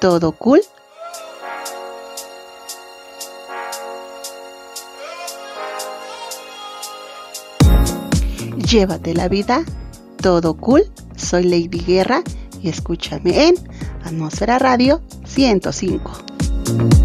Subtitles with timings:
[0.00, 0.60] ¿Todo cool?
[8.70, 9.64] Llévate la vida,
[10.20, 10.82] todo cool.
[11.16, 12.22] Soy Lady Guerra
[12.62, 13.54] y escúchame en
[14.04, 17.03] Atmósfera Radio 105.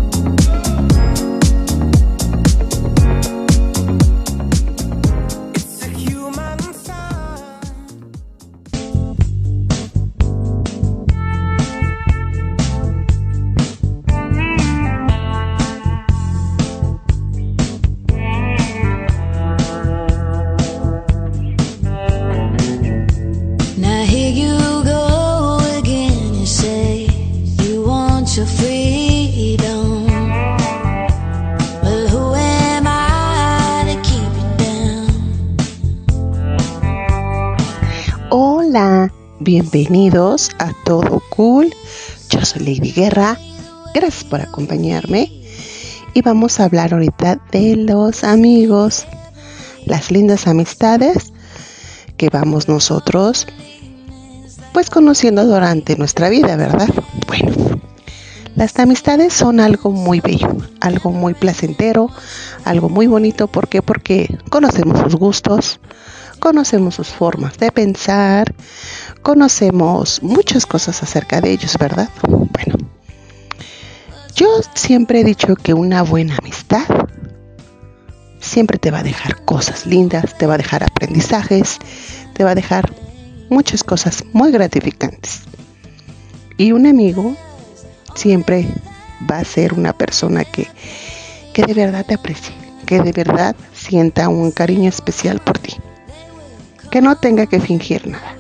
[39.72, 41.76] Bienvenidos a Todo Cool.
[42.30, 43.38] Yo soy Lady Guerra.
[43.94, 45.32] Gracias por acompañarme.
[46.14, 49.06] Y vamos a hablar ahorita de los amigos,
[49.86, 51.34] las lindas amistades
[52.18, 53.46] que vamos nosotros
[54.74, 56.90] pues conociendo durante nuestra vida, ¿verdad?
[57.28, 57.80] Bueno,
[58.56, 62.10] las amistades son algo muy bello, algo muy placentero,
[62.66, 63.48] algo muy bonito.
[63.48, 63.82] ¿Por qué?
[63.82, 65.80] Porque conocemos sus gustos,
[66.40, 68.56] conocemos sus formas de pensar,
[69.30, 72.10] conocemos muchas cosas acerca de ellos, ¿verdad?
[72.28, 72.78] Bueno,
[74.34, 76.88] yo siempre he dicho que una buena amistad
[78.40, 81.78] siempre te va a dejar cosas lindas, te va a dejar aprendizajes,
[82.34, 82.92] te va a dejar
[83.52, 85.42] muchas cosas muy gratificantes.
[86.58, 87.36] Y un amigo
[88.16, 88.66] siempre
[89.30, 90.68] va a ser una persona que,
[91.54, 92.56] que de verdad te aprecie,
[92.88, 95.78] que de verdad sienta un cariño especial por ti
[96.90, 98.36] que no tenga que fingir nada,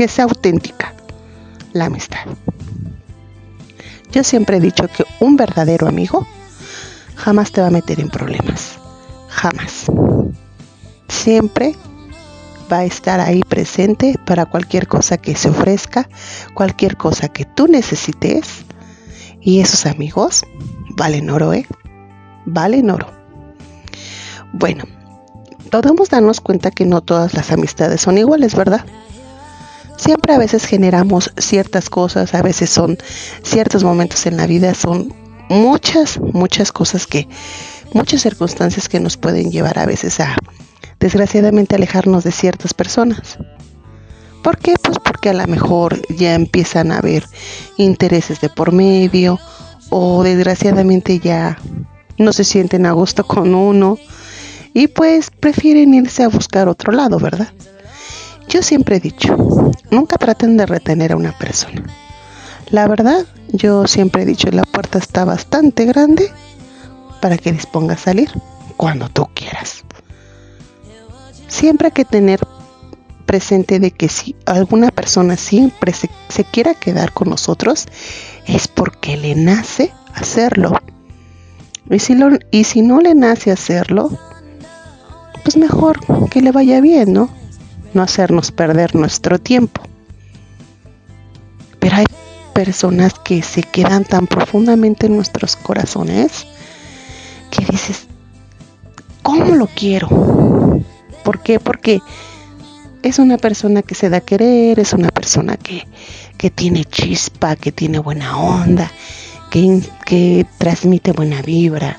[0.00, 0.94] que sea auténtica
[1.74, 2.20] la amistad.
[4.10, 6.26] Yo siempre he dicho que un verdadero amigo
[7.16, 8.78] jamás te va a meter en problemas,
[9.28, 9.92] jamás.
[11.06, 11.74] Siempre
[12.72, 16.08] va a estar ahí presente para cualquier cosa que se ofrezca,
[16.54, 18.64] cualquier cosa que tú necesites.
[19.42, 20.46] Y esos amigos
[20.96, 21.66] valen oro, ¿eh?
[22.46, 23.12] Valen oro.
[24.54, 24.84] Bueno,
[25.70, 28.86] podemos darnos cuenta que no todas las amistades son iguales, ¿verdad?
[30.00, 32.96] Siempre a veces generamos ciertas cosas, a veces son
[33.42, 35.12] ciertos momentos en la vida, son
[35.50, 37.28] muchas, muchas cosas que,
[37.92, 40.36] muchas circunstancias que nos pueden llevar a veces a,
[41.00, 43.36] desgraciadamente, alejarnos de ciertas personas.
[44.42, 44.76] ¿Por qué?
[44.82, 47.26] Pues porque a lo mejor ya empiezan a haber
[47.76, 49.38] intereses de por medio
[49.90, 51.58] o desgraciadamente ya
[52.16, 53.98] no se sienten a gusto con uno
[54.72, 57.48] y pues prefieren irse a buscar otro lado, ¿verdad?
[58.50, 59.36] Yo siempre he dicho,
[59.92, 61.84] nunca traten de retener a una persona.
[62.70, 66.32] La verdad, yo siempre he dicho, la puerta está bastante grande
[67.20, 68.28] para que disponga a salir
[68.76, 69.84] cuando tú quieras.
[71.46, 72.40] Siempre hay que tener
[73.24, 76.08] presente de que si alguna persona siempre se,
[76.42, 77.86] quiera quedar con nosotros,
[78.46, 80.72] es porque le nace hacerlo.
[81.88, 82.18] Y si,
[82.50, 84.10] y si no le nace hacerlo,
[85.44, 86.00] pues mejor
[86.30, 87.39] que le vaya bien, ¿no?
[87.94, 89.82] No hacernos perder nuestro tiempo.
[91.78, 92.06] Pero hay
[92.54, 96.46] personas que se quedan tan profundamente en nuestros corazones
[97.50, 98.06] que dices,
[99.22, 100.80] ¿cómo lo quiero?
[101.24, 101.58] ¿Por qué?
[101.58, 102.00] Porque
[103.02, 105.86] es una persona que se da a querer, es una persona que,
[106.36, 108.90] que tiene chispa, que tiene buena onda,
[109.50, 111.98] que, que transmite buena vibra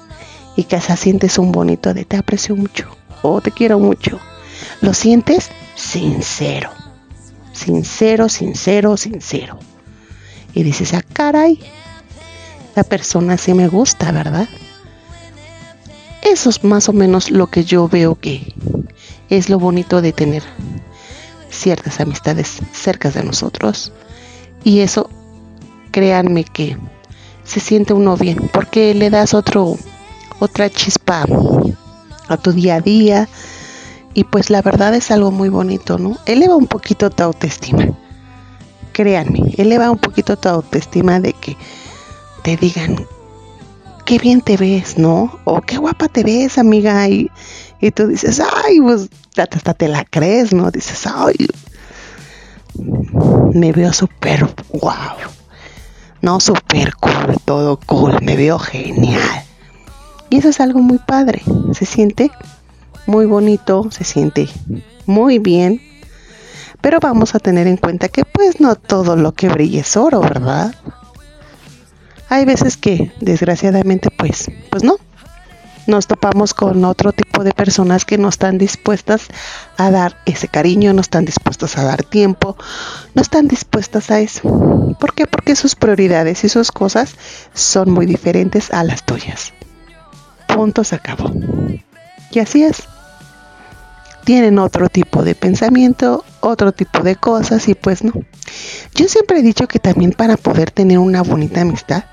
[0.56, 4.20] y que hasta sientes un bonito de te aprecio mucho oh, te quiero mucho.
[4.82, 5.50] Lo sientes
[5.82, 6.70] sincero,
[7.52, 9.60] sincero, sincero, sincero.
[10.54, 11.60] Y dices, ah, caray,
[12.76, 14.48] la persona sí me gusta, ¿verdad?
[16.22, 18.54] Eso es más o menos lo que yo veo que
[19.30, 20.44] es lo bonito de tener
[21.50, 23.92] ciertas amistades cerca de nosotros.
[24.64, 25.10] Y eso,
[25.92, 26.78] créanme que
[27.44, 29.78] se siente uno bien, porque le das otro,
[30.40, 31.26] otra chispa
[32.28, 33.28] a tu día a día.
[34.14, 36.18] Y pues la verdad es algo muy bonito, ¿no?
[36.26, 37.88] Eleva un poquito tu autoestima.
[38.92, 41.56] Créanme, eleva un poquito tu autoestima de que
[42.44, 43.06] te digan,
[44.06, 45.40] qué bien te ves, ¿no?
[45.46, 47.08] O qué guapa te ves, amiga.
[47.08, 47.32] Y,
[47.80, 50.72] y tú dices, ay, pues hasta te la crees, ¿no?
[50.72, 51.48] Dices, ay,
[53.54, 55.16] me veo súper wow.
[56.22, 59.44] No, súper cool, todo cool, me veo genial.
[60.30, 61.42] Y eso es algo muy padre,
[61.74, 62.32] se siente
[63.06, 64.48] muy bonito, se siente
[65.06, 65.82] muy bien.
[66.82, 70.20] Pero vamos a tener en cuenta que pues no todo lo que brilla es oro,
[70.22, 70.74] ¿verdad?
[72.30, 74.98] Hay veces que desgraciadamente pues, pues no,
[75.88, 79.28] nos topamos con otro tipo de personas que no están dispuestas
[79.78, 82.56] a dar ese cariño, no están dispuestas a dar tiempo,
[83.14, 84.96] no están dispuestas a eso.
[85.00, 85.28] ¿Por qué?
[85.28, 87.16] Porque sus prioridades y sus cosas
[87.54, 89.54] son muy diferentes a las tuyas.
[90.48, 91.32] Punto se acabó.
[92.32, 92.84] Y así es.
[94.24, 98.14] Tienen otro tipo de pensamiento, otro tipo de cosas y pues no.
[98.96, 102.06] Yo siempre he dicho que también para poder tener una bonita amistad,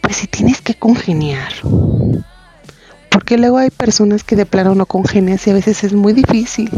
[0.00, 1.52] pues si tienes que congeniar.
[3.10, 6.70] Porque luego hay personas que de plano no congenian y a veces es muy difícil.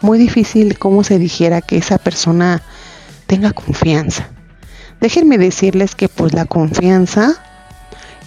[0.00, 2.62] Muy difícil como se dijera que esa persona
[3.26, 4.28] tenga confianza.
[5.00, 7.34] Déjenme decirles que pues la confianza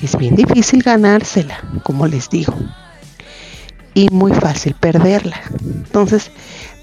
[0.01, 2.53] es bien difícil ganársela, como les digo.
[3.93, 5.41] Y muy fácil perderla.
[5.59, 6.31] Entonces,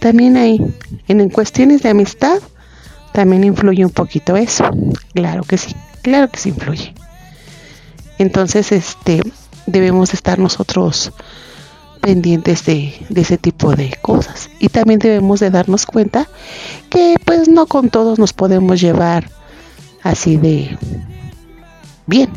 [0.00, 0.60] también hay,
[1.08, 2.38] en cuestiones de amistad,
[3.12, 4.64] también influye un poquito eso.
[5.14, 6.94] Claro que sí, claro que sí influye.
[8.18, 9.22] Entonces, este,
[9.66, 11.12] debemos estar nosotros
[12.00, 14.50] pendientes de, de, ese tipo de cosas.
[14.60, 16.28] Y también debemos de darnos cuenta
[16.90, 19.30] que pues no con todos nos podemos llevar
[20.02, 20.76] así de
[22.06, 22.30] bien.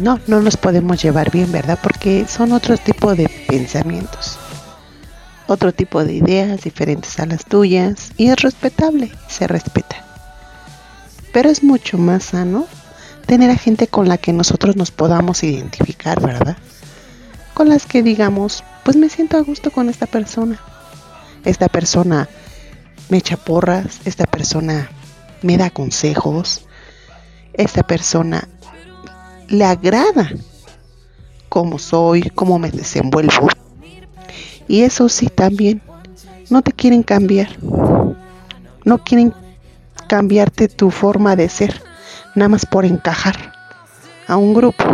[0.00, 1.78] No, no nos podemos llevar bien, ¿verdad?
[1.82, 4.38] Porque son otro tipo de pensamientos,
[5.46, 10.04] otro tipo de ideas diferentes a las tuyas y es respetable, se respeta.
[11.32, 12.66] Pero es mucho más sano
[13.26, 16.56] tener a gente con la que nosotros nos podamos identificar, ¿verdad?
[17.54, 20.58] Con las que digamos, pues me siento a gusto con esta persona.
[21.44, 22.28] Esta persona
[23.08, 24.90] me echa porras, esta persona
[25.42, 26.62] me da consejos,
[27.52, 28.48] esta persona
[29.50, 30.30] le agrada
[31.48, 33.48] cómo soy, cómo me desenvuelvo.
[34.68, 35.82] Y eso sí también,
[36.48, 37.48] no te quieren cambiar.
[38.84, 39.34] No quieren
[40.08, 41.82] cambiarte tu forma de ser,
[42.34, 43.52] nada más por encajar
[44.26, 44.84] a un grupo.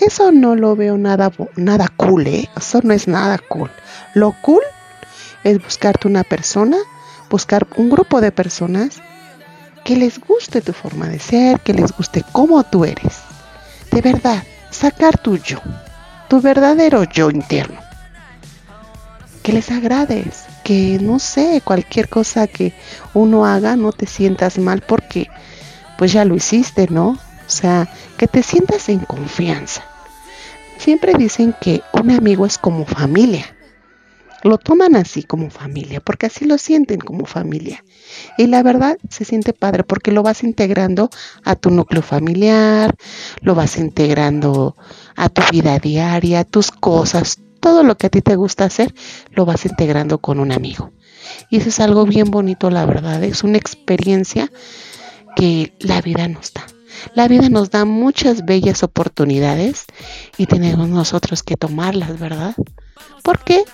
[0.00, 2.48] Eso no lo veo nada, nada cool, ¿eh?
[2.56, 3.70] Eso no es nada cool.
[4.14, 4.62] Lo cool
[5.44, 6.76] es buscarte una persona,
[7.30, 9.00] buscar un grupo de personas
[9.90, 13.22] que les guste tu forma de ser, que les guste cómo tú eres.
[13.90, 14.40] De verdad,
[14.70, 15.58] sacar tu yo,
[16.28, 17.80] tu verdadero yo interno.
[19.42, 22.72] Que les agrades, que no sé, cualquier cosa que
[23.14, 25.28] uno haga no te sientas mal porque
[25.98, 27.08] pues ya lo hiciste, ¿no?
[27.08, 29.82] O sea, que te sientas en confianza.
[30.78, 33.44] Siempre dicen que un amigo es como familia
[34.42, 37.84] lo toman así como familia, porque así lo sienten como familia.
[38.38, 41.10] Y la verdad se siente padre porque lo vas integrando
[41.44, 42.96] a tu núcleo familiar,
[43.42, 44.76] lo vas integrando
[45.16, 48.94] a tu vida diaria, tus cosas, todo lo que a ti te gusta hacer,
[49.32, 50.92] lo vas integrando con un amigo.
[51.50, 53.22] Y eso es algo bien bonito, la verdad.
[53.22, 54.50] Es una experiencia
[55.36, 56.66] que la vida nos da.
[57.14, 59.84] La vida nos da muchas bellas oportunidades
[60.36, 62.54] y tenemos nosotros que tomarlas, ¿verdad?
[63.22, 63.64] ¿Por qué?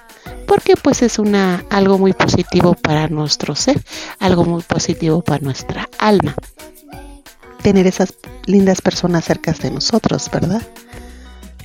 [0.46, 3.82] Porque pues es una algo muy positivo para nuestro ser,
[4.18, 6.34] algo muy positivo para nuestra alma.
[7.62, 8.14] Tener esas
[8.46, 10.62] lindas personas cerca de nosotros, ¿verdad?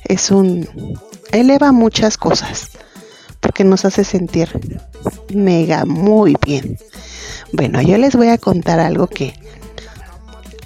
[0.04, 0.68] Es un
[1.30, 2.70] eleva muchas cosas
[3.40, 4.48] porque nos hace sentir
[5.34, 6.78] mega muy bien.
[7.52, 9.34] Bueno, yo les voy a contar algo que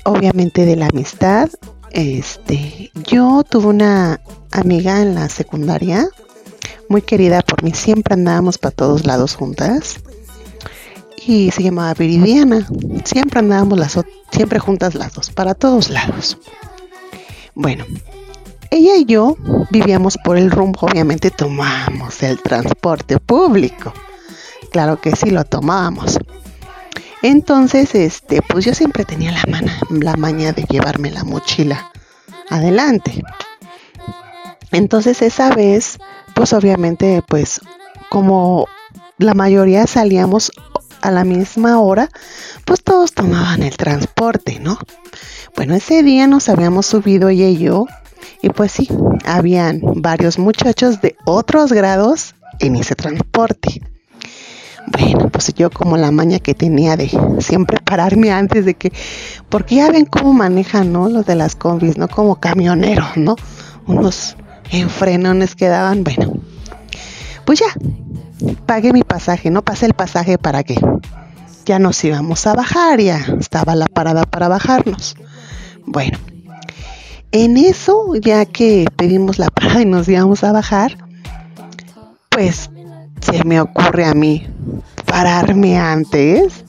[0.04, 1.48] obviamente de la amistad,
[1.90, 4.20] este, yo tuve una
[4.52, 6.06] amiga en la secundaria
[6.88, 10.00] muy querida por mí, siempre andábamos para todos lados juntas.
[11.26, 12.68] Y se llamaba Viridiana.
[13.04, 13.98] Siempre andábamos las
[14.30, 16.38] siempre juntas las dos, para todos lados.
[17.54, 17.84] Bueno,
[18.70, 19.36] ella y yo
[19.70, 23.92] vivíamos por el rumbo, obviamente tomamos el transporte público.
[24.70, 26.18] Claro que sí lo tomábamos.
[27.22, 31.90] Entonces, este, pues yo siempre tenía la, la maña de llevarme la mochila
[32.50, 33.22] adelante.
[34.72, 35.98] Entonces esa vez
[36.36, 37.62] pues obviamente pues
[38.10, 38.68] como
[39.16, 40.52] la mayoría salíamos
[41.00, 42.10] a la misma hora,
[42.66, 44.78] pues todos tomaban el transporte, ¿no?
[45.56, 47.86] Bueno, ese día nos habíamos subido ella y yo,
[48.42, 48.86] y pues sí,
[49.24, 53.80] habían varios muchachos de otros grados en ese transporte.
[54.88, 58.92] Bueno, pues yo como la maña que tenía de siempre pararme antes de que,
[59.48, 61.08] porque ya ven cómo manejan, ¿no?
[61.08, 62.08] Los de las combis, ¿no?
[62.08, 63.36] Como camioneros, ¿no?
[63.86, 64.36] Unos
[64.70, 66.34] en frenones quedaban, bueno,
[67.44, 67.66] pues ya,
[68.66, 70.76] pagué mi pasaje, no pasé el pasaje para que
[71.64, 75.16] ya nos íbamos a bajar, ya estaba la parada para bajarnos.
[75.84, 76.18] Bueno,
[77.32, 80.96] en eso, ya que pedimos la parada y nos íbamos a bajar,
[82.30, 82.70] pues
[83.20, 84.46] se me ocurre a mí
[85.06, 86.64] pararme antes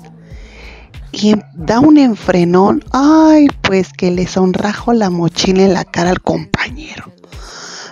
[1.11, 2.83] y da un enfrenón.
[2.91, 7.16] Ay, pues que le sonrajo la mochila en la cara al compañero.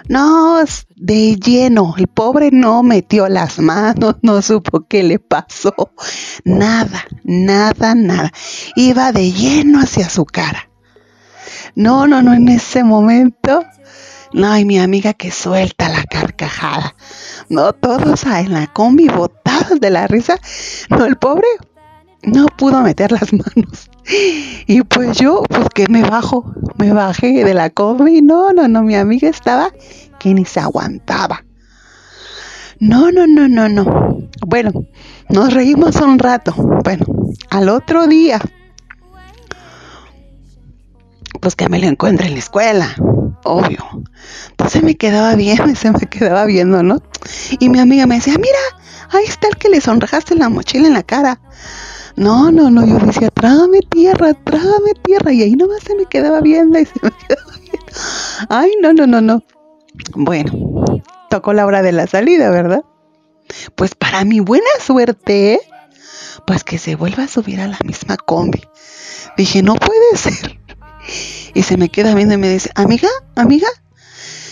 [0.08, 0.64] No,
[0.96, 1.96] de lleno.
[1.98, 5.74] El pobre no metió las manos, no supo qué le pasó.
[6.44, 8.32] Nada, nada, nada.
[8.76, 10.70] Iba de lleno hacia su cara.
[11.76, 13.64] No, no, no, en ese momento.
[14.32, 16.96] No, y mi amiga que suelta la carcajada.
[17.50, 20.40] No, todos en la combi botados de la risa.
[20.90, 21.48] No, el pobre
[22.24, 23.90] no pudo meter las manos.
[24.68, 28.22] Y pues yo, pues que me bajo, me bajé de la combi.
[28.22, 29.72] No, no, no, mi amiga estaba
[30.20, 31.44] que ni se aguantaba.
[32.80, 34.30] No, no, no, no, no.
[34.46, 34.72] Bueno,
[35.30, 36.54] nos reímos un rato.
[36.84, 37.06] Bueno,
[37.50, 38.40] al otro día,
[41.40, 42.96] pues que me lo encuentre en la escuela,
[43.44, 44.04] obvio.
[44.50, 47.02] Entonces me quedaba bien, se me quedaba viendo, ¿no?
[47.60, 48.60] Y mi amiga me decía, mira,
[49.12, 51.40] ahí está el que le sonrejaste la mochila en la cara.
[52.18, 55.34] No, no, no, yo decía, trágame tierra, trágame tierra.
[55.34, 57.54] Y ahí nomás se me quedaba viendo y se me quedaba.
[58.50, 59.44] Ay, no, no, no, no.
[60.16, 60.86] Bueno,
[61.30, 62.84] tocó la hora de la salida, ¿verdad?
[63.76, 65.60] Pues para mi buena suerte,
[66.48, 68.62] pues que se vuelva a subir a la misma combi.
[69.38, 70.60] Dije, no puede ser.
[71.54, 73.68] Y se me queda viendo y me dice, amiga, amiga,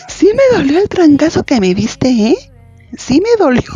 [0.08, 2.38] sí me dolió el trancazo que me diste, ¿eh?
[2.98, 3.64] Sí me dolió.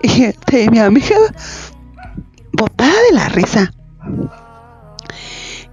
[0.00, 1.16] Y este, mi amiga
[2.52, 3.72] botada de la risa.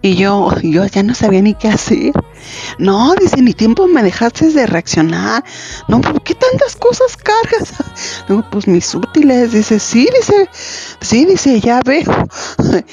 [0.02, 2.14] Y yo, yo ya no sabía ni qué hacer.
[2.78, 5.44] No, dice, ni tiempo me dejaste de reaccionar.
[5.88, 7.74] No, ¿por qué tantas cosas cargas?
[8.30, 9.52] No, pues mis útiles.
[9.52, 10.50] Dice, sí, dice,
[11.02, 12.28] sí, dice, ya veo.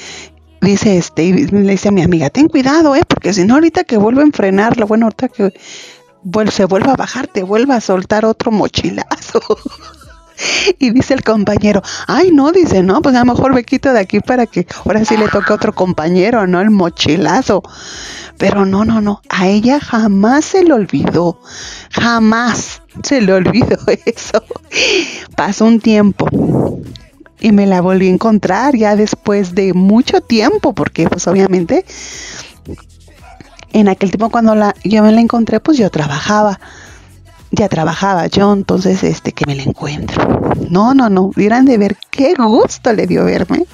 [0.61, 3.83] Dice, este, y le dice a mi amiga, ten cuidado, eh, porque si no, ahorita
[3.83, 5.51] que vuelvo a enfrenarlo, bueno, ahorita que
[6.51, 9.41] se vuelva a bajar, te vuelva a soltar otro mochilazo.
[10.83, 14.01] Y dice el compañero, ay no, dice, no, pues a lo mejor me quito de
[14.01, 16.59] aquí para que ahora sí le toque a otro compañero, ¿no?
[16.59, 17.63] El mochilazo.
[18.37, 21.39] Pero no, no, no, a ella jamás se le olvidó,
[21.89, 24.43] jamás se le olvidó eso.
[25.37, 26.27] Pasó un tiempo
[27.39, 31.85] y me la volví a encontrar ya después de mucho tiempo, porque pues obviamente
[33.71, 36.59] en aquel tiempo cuando la, yo me la encontré, pues yo trabajaba
[37.53, 40.55] ya trabajaba yo, entonces este que me la encuentro.
[40.71, 43.65] No, no, no, dirán de ver qué gusto le dio verme.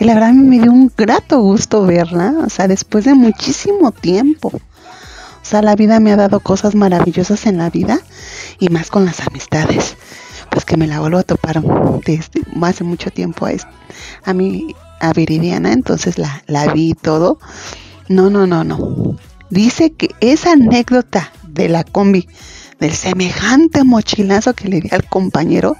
[0.00, 4.48] Y la verdad me dio un grato gusto verla, o sea, después de muchísimo tiempo.
[4.48, 8.00] O sea, la vida me ha dado cosas maravillosas en la vida
[8.58, 9.96] y más con las amistades.
[10.50, 11.62] Pues que me la vuelvo a topar
[12.04, 13.52] desde hace mucho tiempo a,
[14.24, 17.38] a mí, a Viridiana, entonces la, la vi todo.
[18.08, 19.16] No, no, no, no.
[19.48, 22.26] Dice que esa anécdota de la combi
[22.78, 25.76] del semejante mochilazo que le di al compañero,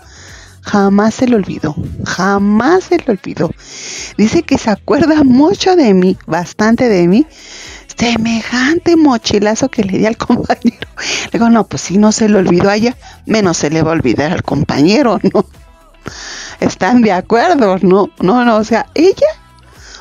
[0.62, 1.74] jamás se le olvidó,
[2.04, 3.50] jamás se le olvidó.
[4.16, 7.26] Dice que se acuerda mucho de mí, bastante de mí,
[7.96, 10.88] semejante mochilazo que le di al compañero.
[11.24, 13.90] Le digo, no, pues si no se le olvidó a ella, menos se le va
[13.90, 15.46] a olvidar al compañero, ¿no?
[16.60, 17.78] ¿Están de acuerdo?
[17.82, 19.26] No, no, no, o sea, ella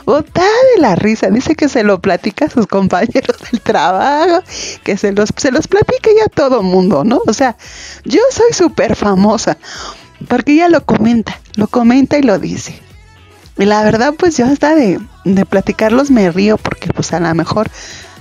[0.05, 1.29] botada de la risa.
[1.29, 4.43] Dice que se lo platica a sus compañeros del trabajo,
[4.83, 7.21] que se los, se los platica ya a todo mundo, ¿no?
[7.27, 7.57] O sea,
[8.03, 9.57] yo soy súper famosa,
[10.27, 12.79] porque ella lo comenta, lo comenta y lo dice.
[13.57, 17.33] Y la verdad, pues yo hasta de, de platicarlos me río, porque pues a lo
[17.33, 17.69] mejor,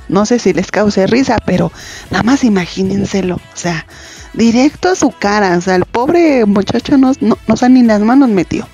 [0.09, 1.73] no sé si les cause risa, pero
[2.11, 3.87] nada más imagínenselo, o sea,
[4.33, 8.29] directo a su cara, o sea, el pobre muchacho no, no, no ni las manos
[8.29, 8.67] metió.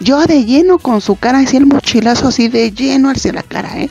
[0.00, 3.78] Yo de lleno con su cara, así el mochilazo así de lleno hacia la cara,
[3.78, 3.90] ¿eh?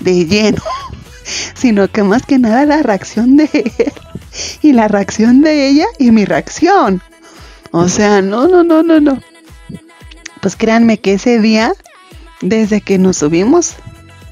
[0.00, 0.62] De lleno.
[1.54, 3.92] Sino que más que nada la reacción de él
[4.62, 7.02] y la reacción de ella y mi reacción.
[7.70, 9.20] O sea, no, no, no, no, no.
[10.40, 11.72] Pues créanme que ese día,
[12.40, 13.74] desde que nos subimos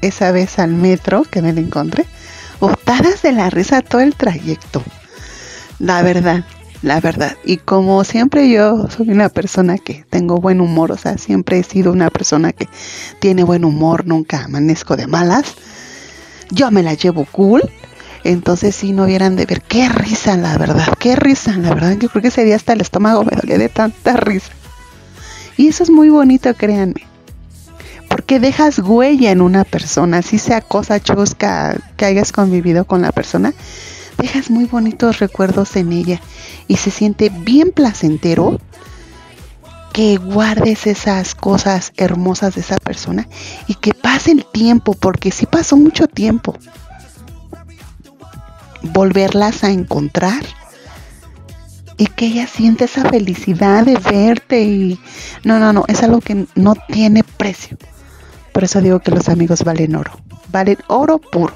[0.01, 2.05] esa vez al metro que me lo encontré,
[2.59, 4.83] botadas de la risa todo el trayecto.
[5.79, 6.45] La verdad,
[6.81, 7.35] la verdad.
[7.43, 11.63] Y como siempre yo soy una persona que tengo buen humor, o sea, siempre he
[11.63, 12.67] sido una persona que
[13.19, 15.55] tiene buen humor, nunca amanezco de malas.
[16.51, 17.61] Yo me la llevo cool.
[18.23, 21.97] Entonces si no vieran de ver qué risa, la verdad, qué risa, la verdad.
[21.97, 24.51] Yo creo que ese día hasta el estómago me dolía de tanta risa.
[25.55, 27.07] Y eso es muy bonito, créanme.
[28.09, 33.11] Porque dejas huella en una persona, si sea cosa chusca que hayas convivido con la
[33.11, 33.53] persona,
[34.17, 36.21] dejas muy bonitos recuerdos en ella
[36.67, 38.59] y se siente bien placentero
[39.93, 43.27] que guardes esas cosas hermosas de esa persona
[43.67, 46.55] y que pase el tiempo, porque si pasó mucho tiempo,
[48.83, 50.43] volverlas a encontrar
[51.97, 54.99] y que ella siente esa felicidad de verte y
[55.43, 57.77] no, no, no, es algo que no tiene precio.
[58.53, 60.11] Por eso digo que los amigos valen oro,
[60.51, 61.53] valen oro puro.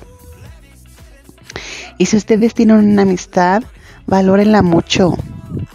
[1.97, 3.63] Y si ustedes tienen una amistad,
[4.07, 5.15] valórenla mucho,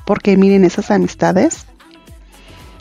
[0.05, 1.67] porque miren, esas amistades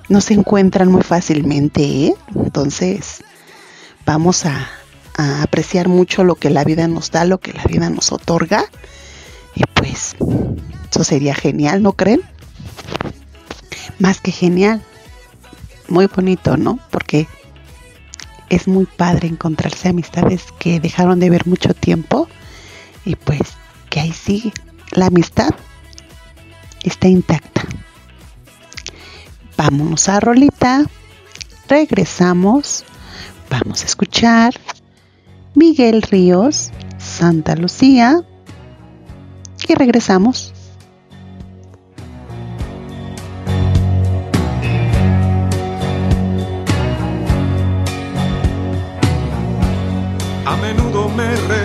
[0.09, 2.15] no se encuentran muy fácilmente, ¿eh?
[2.35, 3.23] Entonces,
[4.05, 4.69] vamos a,
[5.17, 8.65] a apreciar mucho lo que la vida nos da, lo que la vida nos otorga.
[9.55, 10.15] Y pues,
[10.89, 12.21] eso sería genial, ¿no creen?
[13.99, 14.81] Más que genial.
[15.87, 16.79] Muy bonito, ¿no?
[16.91, 17.27] Porque
[18.49, 22.27] es muy padre encontrarse amistades que dejaron de ver mucho tiempo
[23.05, 23.53] y pues
[23.89, 24.51] que ahí sigue.
[24.91, 25.51] La amistad
[26.83, 27.61] está intacta.
[29.57, 30.85] Vámonos a Rolita.
[31.67, 32.83] Regresamos.
[33.49, 34.53] Vamos a escuchar
[35.53, 38.21] Miguel Ríos, Santa Lucía.
[39.67, 40.53] Y regresamos.
[50.45, 51.64] A menudo me recuerdas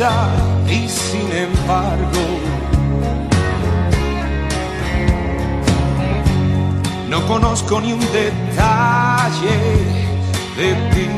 [0.00, 2.20] y sin embargo
[7.10, 9.58] no conozco ni un detalle
[10.56, 11.08] de ti.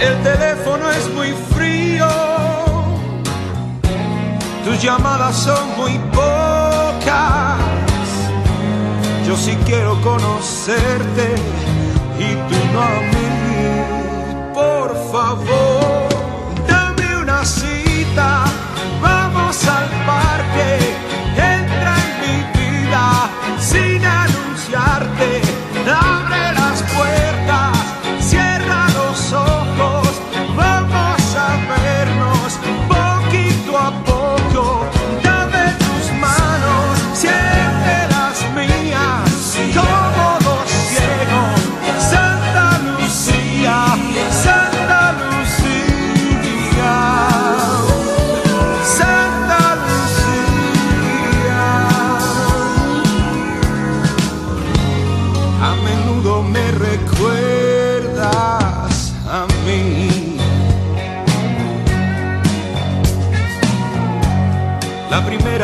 [0.00, 2.08] El teléfono es muy frío,
[4.64, 7.58] tus llamadas son muy pocas.
[9.26, 11.34] Yo sí quiero conocerte
[12.20, 13.47] y tú no a mí.
[15.28, 16.08] Por favor,
[16.66, 18.44] dame una cita,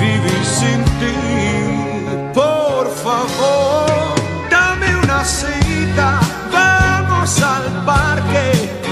[0.00, 1.14] vivir sin ti.
[2.32, 3.86] Por favor,
[4.50, 6.20] dame una cita,
[6.52, 8.83] vamos al parque,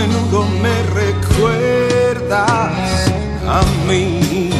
[0.00, 2.40] menudo me recuerdas
[3.46, 4.50] a mí.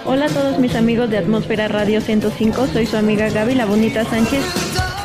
[0.05, 4.05] Hola a todos mis amigos de Atmósfera Radio 105, soy su amiga Gaby La Bonita
[4.05, 4.39] Sánchez.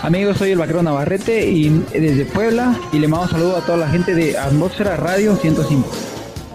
[0.05, 3.79] Amigos, soy el vaquero Navarrete y desde Puebla y le mando un saludo a toda
[3.79, 5.91] la gente de Atmósfera Radio 105.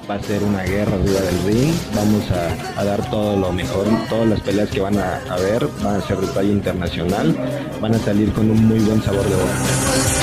[0.10, 3.88] Va a ser una guerra arriba del ring, vamos a, a dar todo lo mejor,
[4.08, 7.36] todas las peleas que van a haber van a ser de talla internacional,
[7.82, 10.22] van a salir con un muy buen sabor de boca.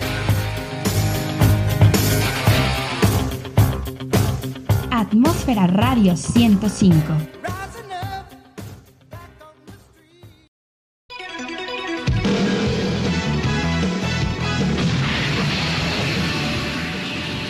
[5.11, 7.03] Atmósfera Radio 105.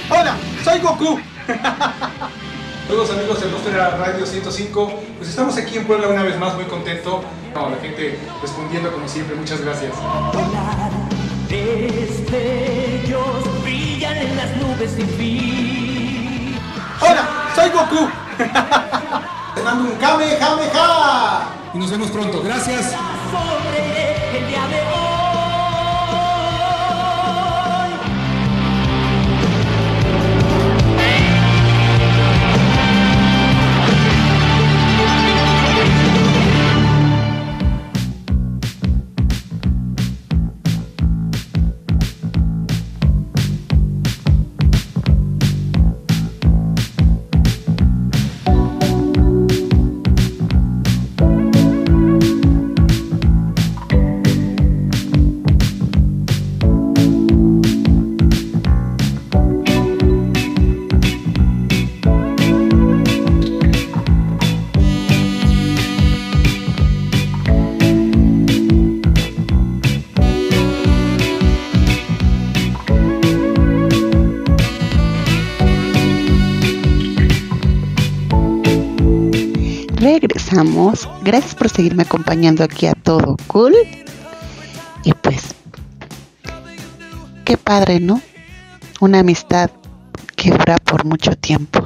[0.10, 1.19] Hola, soy Goku.
[2.88, 4.93] Saludos amigos de Atmósfera Radio 105.
[5.19, 7.24] Pues estamos aquí en Puebla una vez más, muy contento.
[7.54, 9.93] No, la gente respondiendo como siempre, muchas gracias.
[11.47, 12.41] Destellos
[13.62, 16.56] brillan en las nubes sin fin.
[17.02, 18.09] Hola, soy Goku.
[19.55, 21.47] Te mando un Kamehameha.
[21.73, 22.41] Y nos vemos pronto.
[22.41, 22.95] Gracias.
[81.23, 83.75] Gracias por seguirme acompañando aquí a todo cool.
[85.03, 85.53] Y pues,
[87.43, 88.21] qué padre, ¿no?
[88.99, 89.69] Una amistad
[90.36, 91.84] que dura por mucho tiempo.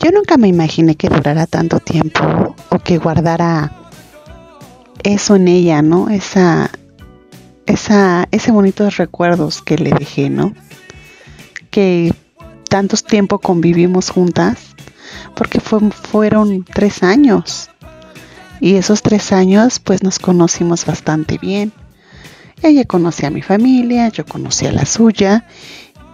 [0.00, 3.72] Yo nunca me imaginé que durara tanto tiempo o que guardara
[5.02, 6.08] eso en ella, ¿no?
[6.08, 6.70] Esa,
[7.66, 10.54] esa, ese bonitos recuerdos que le dejé, ¿no?
[11.70, 12.14] Que
[12.70, 14.67] tantos tiempo convivimos juntas,
[15.38, 17.70] porque fue- fueron tres años.
[18.60, 21.72] Y esos tres años, pues nos conocimos bastante bien.
[22.60, 25.46] Ella conocía a mi familia, yo conocía la suya,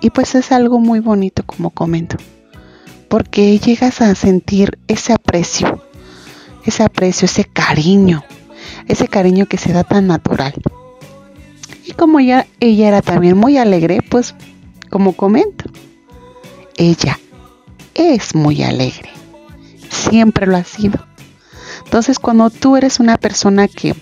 [0.02, 2.18] y pues es algo muy bonito, como comento,
[3.08, 5.82] porque llegas a sentir ese aprecio,
[6.66, 8.22] ese aprecio, ese cariño,
[8.88, 10.52] ese cariño que se da tan natural.
[11.86, 14.34] Y como ella, ella era también muy alegre, pues
[14.90, 15.64] como comento,
[16.76, 17.18] ella
[17.94, 19.10] es muy alegre,
[19.90, 21.06] siempre lo ha sido.
[21.84, 23.94] Entonces cuando tú eres una persona que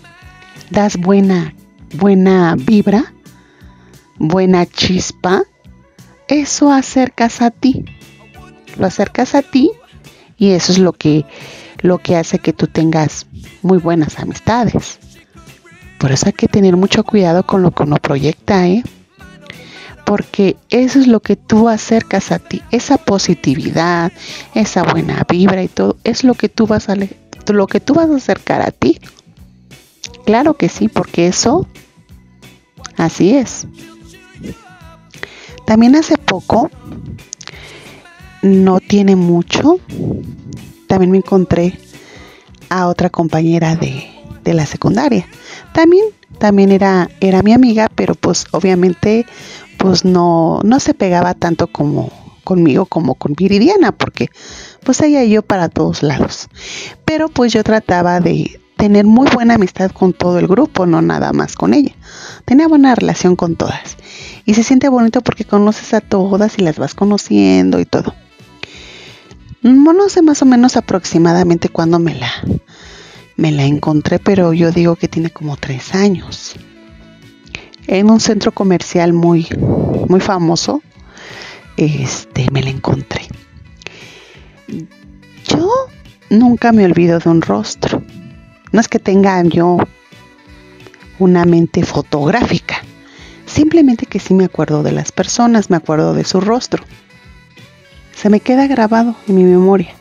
[0.71, 1.55] das buena,
[1.95, 3.13] buena vibra,
[4.19, 5.43] buena chispa,
[6.29, 7.85] eso acercas a ti,
[8.79, 9.71] lo acercas a ti
[10.39, 11.27] y eso es lo que,
[11.81, 13.27] lo que hace que tú tengas
[13.63, 14.99] muy buenas amistades.
[15.99, 18.83] Por eso hay que tener mucho cuidado con lo que uno proyecta, ¿eh?
[20.05, 24.13] Porque eso es lo que tú acercas a ti, esa positividad,
[24.55, 26.97] esa buena vibra y todo, es lo que tú vas a
[27.49, 29.01] lo que tú vas a acercar a ti.
[30.25, 31.67] Claro que sí, porque eso
[32.97, 33.67] así es.
[35.67, 36.71] También hace poco,
[38.43, 39.79] no tiene mucho,
[40.87, 41.79] también me encontré
[42.69, 44.09] a otra compañera de,
[44.45, 45.27] de la secundaria.
[45.73, 46.05] También,
[46.39, 49.27] también era, era mi amiga, pero pues obviamente
[49.83, 52.09] pues no, no se pegaba tanto como
[52.45, 54.29] conmigo como con Viridiana, porque
[54.85, 56.47] pues ella y yo para todos lados.
[57.05, 61.33] Pero pues yo trataba de tener muy buena amistad con todo el grupo, no nada
[61.33, 61.97] más con ella.
[62.45, 63.97] Tenía buena relación con todas.
[64.45, 68.15] Y se siente bonito porque conoces a todas y las vas conociendo y todo.
[69.63, 72.31] No sé más o menos aproximadamente cuándo me la,
[73.35, 76.55] me la encontré, pero yo digo que tiene como tres años.
[77.87, 79.49] En un centro comercial muy,
[80.09, 80.83] muy famoso,
[81.77, 83.23] este, me la encontré.
[85.49, 85.69] Yo
[86.31, 88.03] nunca me olvido de un rostro.
[88.71, 89.79] No es que tenga yo
[91.19, 92.83] una mente fotográfica,
[93.47, 96.85] simplemente que sí me acuerdo de las personas, me acuerdo de su rostro.
[98.15, 99.95] Se me queda grabado en mi memoria.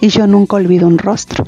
[0.00, 1.44] Y yo nunca olvido un rostro.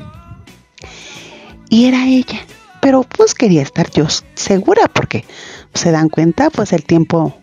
[1.68, 2.40] Y era ella.
[2.88, 5.26] Pero pues quería estar yo segura porque
[5.74, 7.36] se dan cuenta, pues el tiempo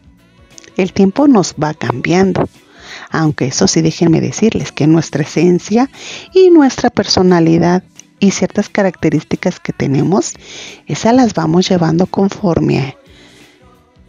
[0.76, 2.50] el tiempo nos va cambiando.
[3.12, 5.92] Aunque eso sí déjenme decirles que nuestra esencia
[6.34, 7.84] y nuestra personalidad
[8.20, 10.34] y ciertas características que tenemos,
[10.88, 12.98] esas las vamos llevando conforme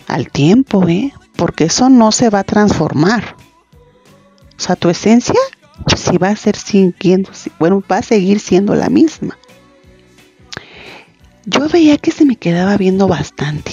[0.08, 1.12] al tiempo, ¿eh?
[1.36, 3.36] Porque eso no se va a transformar.
[4.56, 5.38] O sea, tu esencia
[5.98, 9.36] sí va a ser siguiendo, bueno, va a seguir siendo la misma.
[11.48, 13.70] Yo veía que se me quedaba viendo bastante,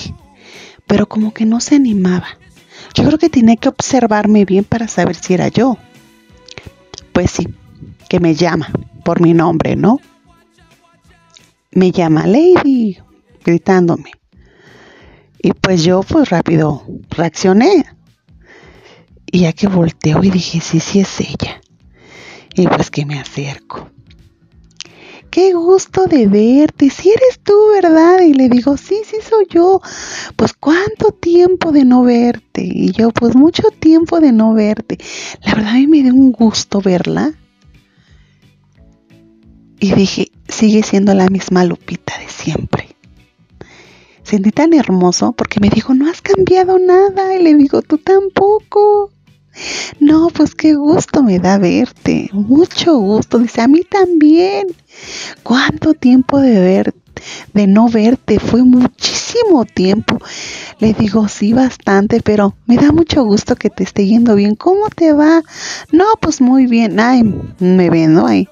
[0.85, 2.27] pero como que no se animaba.
[2.93, 5.79] Yo creo que tenía que observarme bien para saber si era yo.
[7.13, 7.47] Pues sí,
[8.07, 8.69] que me llama
[9.03, 9.99] por mi nombre, ¿no?
[11.71, 12.99] Me llama Lady,
[13.43, 14.11] gritándome.
[15.41, 17.85] Y pues yo pues rápido reaccioné.
[19.31, 21.59] Y ya que volteo y dije, sí, sí es ella.
[22.55, 23.89] Y pues que me acerco
[25.33, 28.19] qué gusto de verte, si eres tú, ¿verdad?
[28.19, 29.81] Y le digo, sí, sí soy yo.
[30.35, 32.61] Pues cuánto tiempo de no verte.
[32.63, 34.99] Y yo, pues mucho tiempo de no verte.
[35.43, 37.33] La verdad a mí me dio un gusto verla.
[39.79, 42.95] Y dije, sigue siendo la misma Lupita de siempre.
[44.21, 47.33] Sentí tan hermoso porque me dijo, no has cambiado nada.
[47.33, 49.09] Y le digo, tú tampoco.
[49.99, 53.39] No, pues qué gusto me da verte, mucho gusto.
[53.39, 54.67] Dice, a mí también.
[55.43, 56.93] ¿Cuánto tiempo de ver,
[57.53, 58.39] de no verte?
[58.39, 60.17] Fue muchísimo tiempo.
[60.79, 64.55] Le digo, sí, bastante, pero me da mucho gusto que te esté yendo bien.
[64.55, 65.41] ¿Cómo te va?
[65.91, 66.99] No, pues muy bien.
[66.99, 67.23] Ay,
[67.59, 68.27] me ven, ¿no?
[68.27, 68.47] Ahí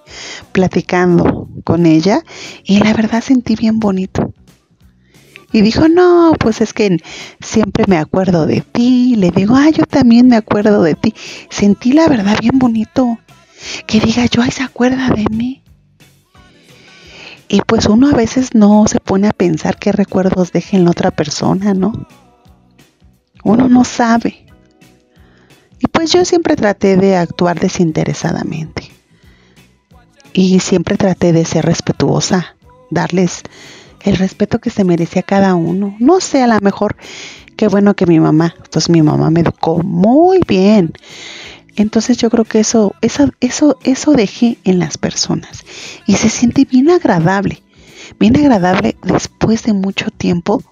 [0.52, 2.24] platicando con ella
[2.64, 4.34] y la verdad sentí bien bonito.
[5.54, 6.98] Y dijo, no, pues es que
[7.42, 9.16] siempre me acuerdo de ti.
[9.18, 11.14] Le digo, ah, yo también me acuerdo de ti.
[11.50, 13.20] Sentí la verdad bien bonito.
[13.86, 15.61] Que diga yo, ay, se acuerda de mí.
[17.54, 20.92] Y pues uno a veces no se pone a pensar qué recuerdos deja en la
[20.92, 22.08] otra persona, ¿no?
[23.44, 24.46] Uno no sabe.
[25.78, 28.90] Y pues yo siempre traté de actuar desinteresadamente.
[30.32, 32.56] Y siempre traté de ser respetuosa,
[32.90, 33.42] darles
[34.06, 35.98] el respeto que se merecía cada uno.
[36.00, 36.96] No sé, a lo mejor,
[37.58, 40.94] qué bueno que mi mamá, pues mi mamá me educó muy bien.
[41.76, 45.64] Entonces yo creo que eso, eso, eso, eso dejé en las personas.
[46.06, 47.64] Y se siente bien agradable,
[48.20, 50.64] bien agradable después de mucho tiempo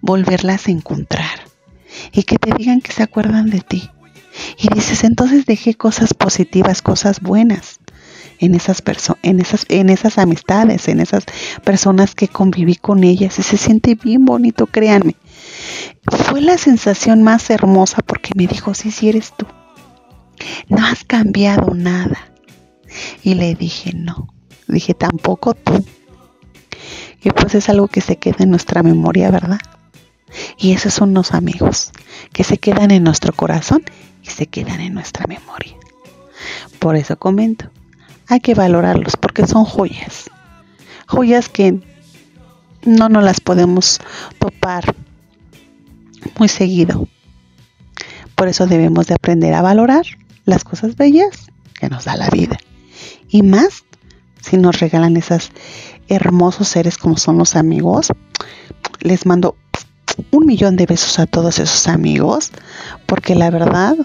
[0.00, 1.40] volverlas a encontrar.
[2.12, 3.90] Y que te digan que se acuerdan de ti.
[4.58, 7.78] Y dices, entonces dejé cosas positivas, cosas buenas
[8.40, 11.24] en esas personas, en esas, en esas amistades, en esas
[11.62, 15.14] personas que conviví con ellas y se siente bien bonito, créanme.
[16.28, 19.46] Fue la sensación más hermosa porque me dijo, sí, sí eres tú.
[20.68, 22.32] No has cambiado nada.
[23.22, 24.28] Y le dije, no.
[24.68, 25.84] Dije, tampoco tú.
[27.22, 29.60] Y pues es algo que se queda en nuestra memoria, ¿verdad?
[30.58, 31.92] Y esos son los amigos
[32.32, 33.82] que se quedan en nuestro corazón
[34.22, 35.74] y se quedan en nuestra memoria.
[36.78, 37.70] Por eso comento,
[38.28, 40.30] hay que valorarlos porque son joyas.
[41.06, 41.80] Joyas que
[42.84, 44.00] no nos las podemos
[44.38, 44.94] topar
[46.38, 47.08] muy seguido.
[48.34, 50.04] Por eso debemos de aprender a valorar
[50.44, 51.46] las cosas bellas
[51.78, 52.58] que nos da la vida.
[53.28, 53.84] Y más
[54.40, 55.50] si nos regalan esos
[56.08, 58.12] hermosos seres como son los amigos.
[59.00, 59.56] Les mando
[60.30, 62.52] un millón de besos a todos esos amigos
[63.06, 63.96] porque la verdad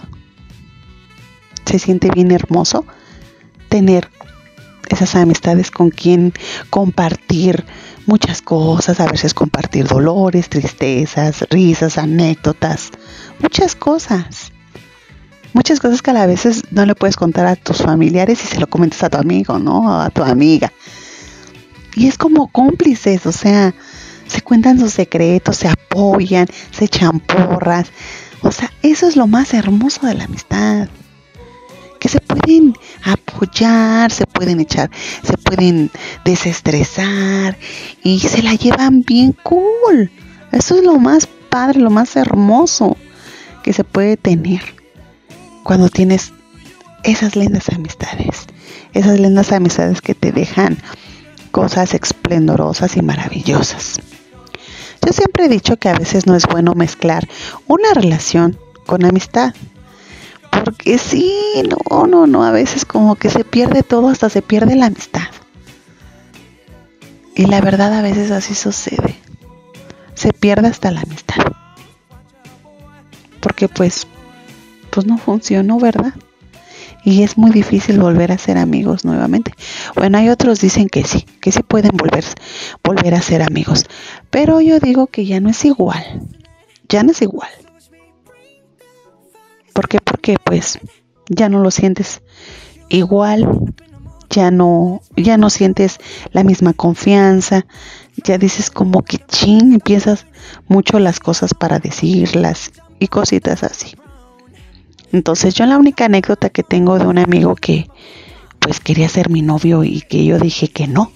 [1.65, 2.85] se siente bien hermoso
[3.67, 4.09] tener
[4.89, 6.33] esas amistades con quien
[6.69, 7.65] compartir
[8.07, 12.89] muchas cosas, a veces compartir dolores, tristezas, risas, anécdotas,
[13.39, 14.51] muchas cosas.
[15.53, 18.67] Muchas cosas que a veces no le puedes contar a tus familiares y se lo
[18.67, 20.01] comentas a tu amigo, ¿no?
[20.01, 20.71] A tu amiga.
[21.95, 23.73] Y es como cómplices, o sea,
[24.27, 27.87] se cuentan sus secretos, se apoyan, se echan porras.
[28.41, 30.87] O sea, eso es lo más hermoso de la amistad.
[31.99, 34.89] Que se pueden apoyar, se pueden echar,
[35.23, 35.91] se pueden
[36.23, 37.57] desestresar
[38.03, 40.11] y se la llevan bien cool.
[40.51, 42.95] Eso es lo más padre, lo más hermoso
[43.63, 44.78] que se puede tener
[45.69, 46.33] cuando tienes
[47.03, 48.47] esas lindas amistades.
[48.91, 50.79] Esas lindas amistades que te dejan
[51.51, 53.99] cosas esplendorosas y maravillosas.
[55.05, 57.29] Yo siempre he dicho que a veces no es bueno mezclar
[57.67, 59.53] una relación con amistad.
[60.49, 61.31] Porque sí,
[61.69, 65.29] no, no, no, a veces como que se pierde todo, hasta se pierde la amistad.
[67.35, 69.19] Y la verdad a veces así sucede.
[70.15, 71.43] Se pierde hasta la amistad.
[73.39, 74.07] Porque pues,
[74.89, 76.13] pues no funcionó, ¿verdad?
[77.03, 79.53] y es muy difícil volver a ser amigos nuevamente.
[79.95, 82.25] Bueno, hay otros dicen que sí, que sí pueden volver,
[82.83, 83.85] volver a ser amigos,
[84.29, 86.03] pero yo digo que ya no es igual,
[86.87, 87.49] ya no es igual.
[89.73, 89.99] ¿Por qué?
[90.01, 90.79] Porque pues
[91.29, 92.21] ya no lo sientes
[92.89, 93.47] igual,
[94.29, 95.99] ya no, ya no sientes
[96.31, 97.65] la misma confianza,
[98.23, 100.25] ya dices como que ching, piensas
[100.67, 103.95] mucho las cosas para decirlas y cositas así.
[105.11, 107.89] Entonces yo la única anécdota que tengo de un amigo que
[108.59, 111.11] pues quería ser mi novio y que yo dije que no,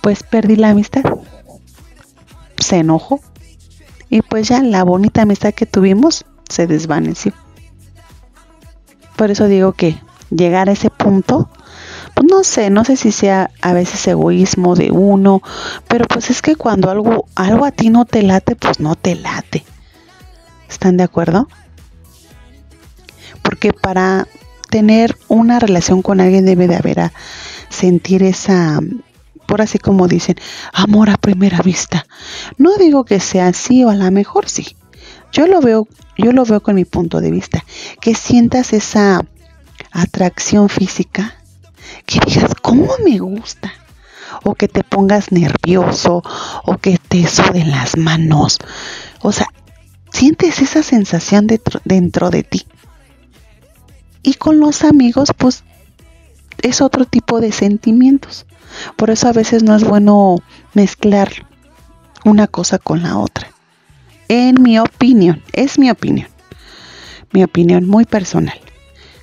[0.00, 1.04] pues perdí la amistad.
[2.58, 3.20] Se enojó
[4.08, 7.32] y pues ya la bonita amistad que tuvimos se desvaneció.
[9.16, 9.98] Por eso digo que
[10.30, 11.48] llegar a ese punto,
[12.14, 15.42] pues no sé, no sé si sea a veces egoísmo de uno,
[15.88, 19.14] pero pues es que cuando algo, algo a ti no te late, pues no te
[19.14, 19.64] late.
[20.68, 21.48] ¿Están de acuerdo?
[23.62, 24.26] Porque para
[24.70, 27.12] tener una relación con alguien debe de haber a
[27.68, 28.80] sentir esa
[29.46, 30.34] por así como dicen
[30.72, 32.06] amor a primera vista.
[32.58, 34.76] No digo que sea así o a lo mejor sí.
[35.30, 35.86] Yo lo veo
[36.18, 37.64] yo lo veo con mi punto de vista.
[38.00, 39.24] Que sientas esa
[39.92, 41.36] atracción física
[42.04, 43.72] que digas cómo me gusta
[44.42, 46.24] o que te pongas nervioso
[46.64, 48.58] o que te suden las manos.
[49.20, 49.46] O sea
[50.12, 52.66] sientes esa sensación dentro, dentro de ti
[54.22, 55.64] y con los amigos, pues
[56.62, 58.46] es otro tipo de sentimientos.
[58.96, 60.38] Por eso a veces no es bueno
[60.74, 61.30] mezclar
[62.24, 63.48] una cosa con la otra.
[64.28, 66.28] En mi opinión, es mi opinión.
[67.32, 68.58] Mi opinión muy personal.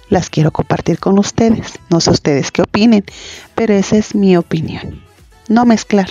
[0.09, 1.79] Las quiero compartir con ustedes.
[1.89, 3.05] No sé ustedes qué opinen,
[3.55, 5.01] pero esa es mi opinión.
[5.47, 6.09] No mezclar.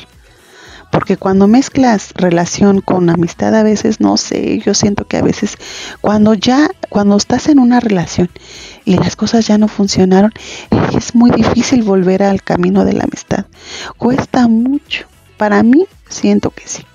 [0.91, 5.59] Porque cuando mezclas relación con amistad a veces, no sé, yo siento que a veces
[6.01, 8.31] cuando ya, cuando estás en una relación
[8.89, 10.33] y las cosas ya no funcionaron,
[10.97, 13.45] es muy difícil volver al camino de la amistad.
[13.99, 15.07] Cuesta mucho.
[15.37, 16.87] Para mí, siento que sí.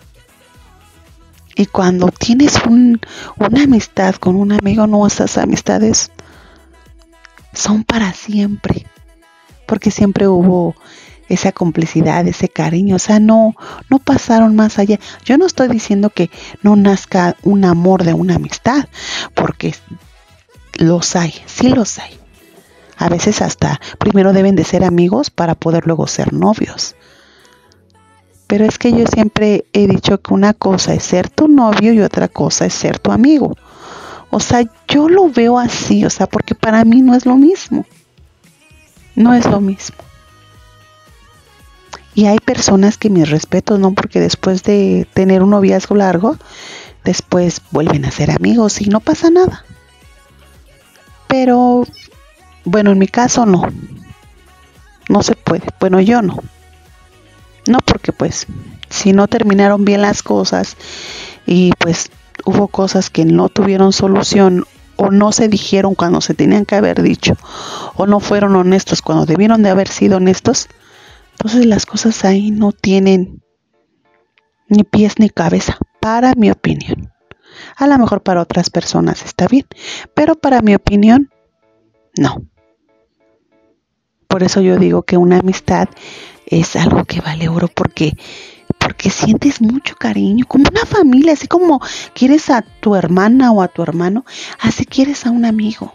[1.56, 3.00] Y cuando tienes un,
[3.38, 6.10] una amistad con un amigo, no, esas amistades
[7.54, 8.88] son para siempre.
[9.68, 10.76] Porque siempre hubo
[11.30, 13.56] esa complicidad, ese cariño, o sea, no,
[13.92, 15.00] no pasaron más allá.
[15.26, 16.32] Yo no estoy diciendo que
[16.64, 18.88] no nazca un amor de una amistad,
[19.36, 19.76] porque
[20.74, 22.20] los hay, sí los hay.
[22.98, 26.96] A veces hasta primero deben de ser amigos para poder luego ser novios.
[28.48, 32.02] Pero es que yo siempre he dicho que una cosa es ser tu novio y
[32.02, 33.56] otra cosa es ser tu amigo.
[34.30, 37.86] O sea, yo lo veo así, o sea, porque para mí no es lo mismo.
[39.16, 39.98] No es lo mismo.
[42.16, 43.94] Y hay personas que mis respetos, ¿no?
[43.94, 46.38] Porque después de tener un noviazgo largo,
[47.04, 49.66] después vuelven a ser amigos y no pasa nada.
[51.34, 51.88] Pero,
[52.64, 53.64] bueno, en mi caso no.
[55.10, 55.64] No se puede.
[55.80, 56.38] Bueno, yo no.
[57.66, 58.46] No porque pues,
[58.92, 60.78] si no terminaron bien las cosas
[61.48, 62.12] y pues
[62.46, 64.66] hubo cosas que no tuvieron solución
[64.96, 67.36] o no se dijeron cuando se tenían que haber dicho
[67.96, 70.70] o no fueron honestos cuando debieron de haber sido honestos,
[71.32, 73.42] entonces las cosas ahí no tienen
[74.68, 77.13] ni pies ni cabeza, para mi opinión.
[77.76, 79.66] A lo mejor para otras personas está bien,
[80.14, 81.32] pero para mi opinión,
[82.18, 82.44] no.
[84.28, 85.90] Por eso yo digo que una amistad
[86.46, 88.14] es algo que vale oro porque
[88.84, 91.80] porque sientes mucho cariño, como una familia, así como
[92.14, 94.26] quieres a tu hermana o a tu hermano,
[94.60, 95.94] así quieres a un amigo.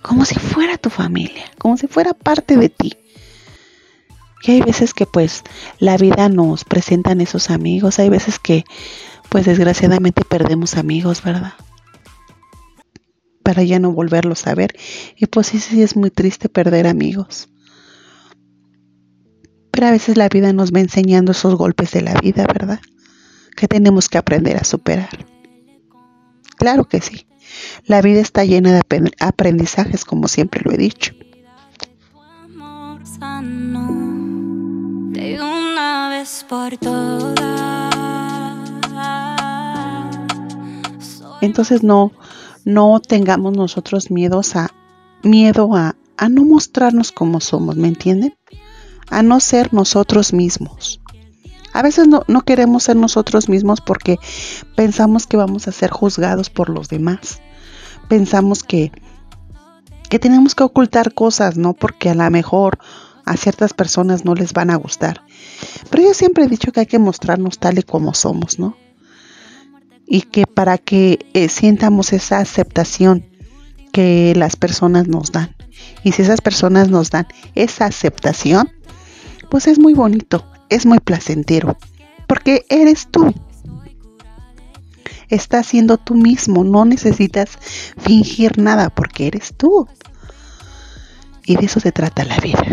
[0.00, 2.96] Como si fuera tu familia, como si fuera parte de ti.
[4.42, 5.42] Y hay veces que pues
[5.78, 8.64] la vida nos presentan esos amigos, hay veces que
[9.34, 11.54] pues desgraciadamente perdemos amigos, ¿verdad?
[13.42, 14.76] Para ya no volverlos a ver.
[15.16, 17.48] Y pues sí, sí es muy triste perder amigos.
[19.72, 22.78] Pero a veces la vida nos va enseñando esos golpes de la vida, ¿verdad?
[23.56, 25.26] Que tenemos que aprender a superar.
[26.56, 27.26] Claro que sí.
[27.86, 28.82] La vida está llena de
[29.18, 31.12] aprendizajes, como siempre lo he dicho.
[35.10, 37.83] De una vez por todas.
[41.44, 42.12] Entonces no,
[42.64, 44.70] no tengamos nosotros miedos a,
[45.22, 48.34] miedo a, a no mostrarnos como somos, ¿me entienden?
[49.10, 51.00] A no ser nosotros mismos.
[51.72, 54.18] A veces no, no, queremos ser nosotros mismos porque
[54.76, 57.40] pensamos que vamos a ser juzgados por los demás.
[58.08, 58.92] Pensamos que,
[60.08, 61.74] que tenemos que ocultar cosas, ¿no?
[61.74, 62.78] Porque a lo mejor
[63.24, 65.22] a ciertas personas no les van a gustar.
[65.90, 68.76] Pero yo siempre he dicho que hay que mostrarnos tal y como somos, ¿no?
[70.06, 73.26] Y que para que eh, sientamos esa aceptación
[73.92, 75.54] que las personas nos dan.
[76.02, 78.70] Y si esas personas nos dan esa aceptación,
[79.50, 81.78] pues es muy bonito, es muy placentero,
[82.26, 83.32] porque eres tú.
[85.28, 87.58] Estás siendo tú mismo, no necesitas
[87.96, 89.88] fingir nada porque eres tú.
[91.46, 92.64] Y de eso se trata la vida.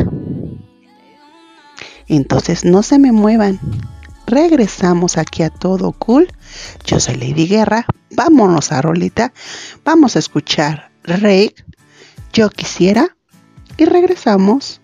[2.07, 3.59] Entonces no se me muevan.
[4.31, 6.25] Regresamos aquí a todo cool.
[6.85, 7.85] Yo soy Lady Guerra.
[8.11, 9.33] Vámonos a Rolita.
[9.83, 11.53] Vamos a escuchar Rey.
[12.31, 13.17] Yo quisiera.
[13.75, 14.79] Y regresamos.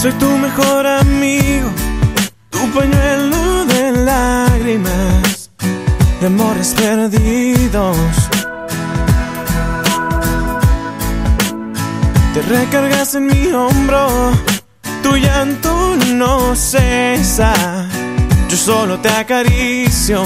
[0.00, 1.70] Soy tu mejor amigo,
[2.50, 5.13] tu pañuelo de lágrimas,
[6.24, 7.96] de amores perdidos.
[12.32, 14.32] Te recargas en mi hombro,
[15.02, 17.52] tu llanto no cesa.
[18.48, 20.24] Yo solo te acaricio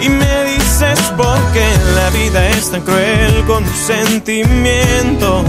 [0.00, 5.44] y me dices por qué la vida es tan cruel con tus sentimientos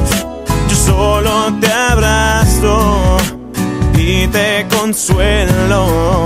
[0.70, 3.18] yo solo te abrazo
[3.96, 6.26] y te consuelo.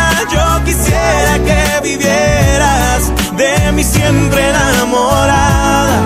[0.29, 6.01] Yo quisiera que vivieras de mí siempre enamorada.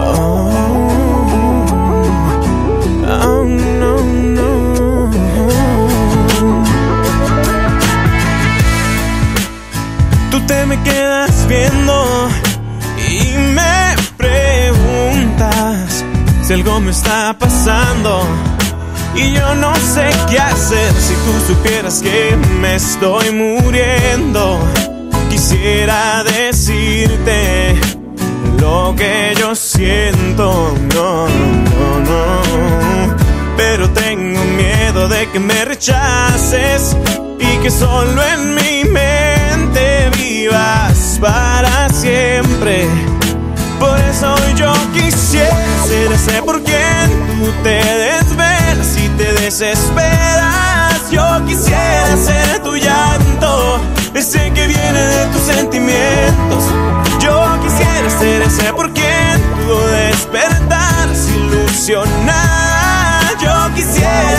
[0.00, 0.50] Oh.
[10.30, 12.28] Tú te me quedas viendo
[13.08, 16.04] y me preguntas
[16.42, 18.55] si algo me está pasando.
[19.16, 24.58] Y yo no sé qué hacer si tú supieras que me estoy muriendo.
[25.30, 27.74] Quisiera decirte
[28.60, 33.16] lo que yo siento, no, no, no.
[33.56, 36.96] Pero tengo miedo de que me rechaces
[37.38, 42.86] y que solo en mi mente vivas para siempre.
[43.78, 46.62] Por eso yo quisiera ser ese por
[55.76, 56.64] sentimientos.
[57.20, 63.32] Yo quisiera ser ese por quien tú despertarás ilusionada.
[63.40, 64.35] Yo quisiera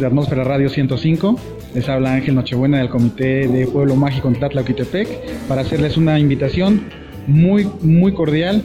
[0.00, 1.38] de Atmósfera Radio 105.
[1.74, 5.08] Les habla Ángel Nochebuena del Comité de Pueblo Mágico en Tlatlauquitepec
[5.48, 6.84] para hacerles una invitación
[7.26, 8.62] muy, muy cordial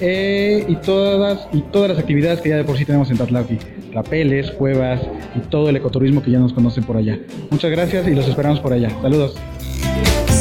[0.00, 3.58] eh, y, todas, y todas las actividades que ya de por sí tenemos en Tatlauqui.
[3.92, 5.00] Rapeles, cuevas
[5.34, 7.18] y todo el ecoturismo que ya nos conocen por allá.
[7.50, 8.90] Muchas gracias y los esperamos por allá.
[9.02, 9.36] Saludos.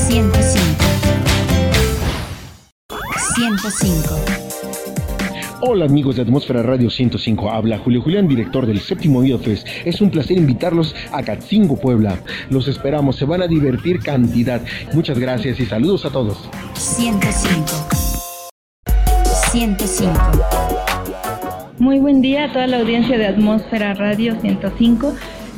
[0.07, 0.89] 105.
[3.35, 4.38] 105.
[5.61, 9.67] Hola amigos de Atmósfera Radio 105, habla Julio Julián, director del séptimo Fest.
[9.83, 12.17] Es un placer invitarlos a Catzingo, Puebla.
[12.49, 14.61] Los esperamos, se van a divertir cantidad.
[14.93, 16.49] Muchas gracias y saludos a todos.
[16.75, 17.65] 105.
[19.51, 20.13] 105.
[21.77, 25.13] Muy buen día a toda la audiencia de Atmósfera Radio 105.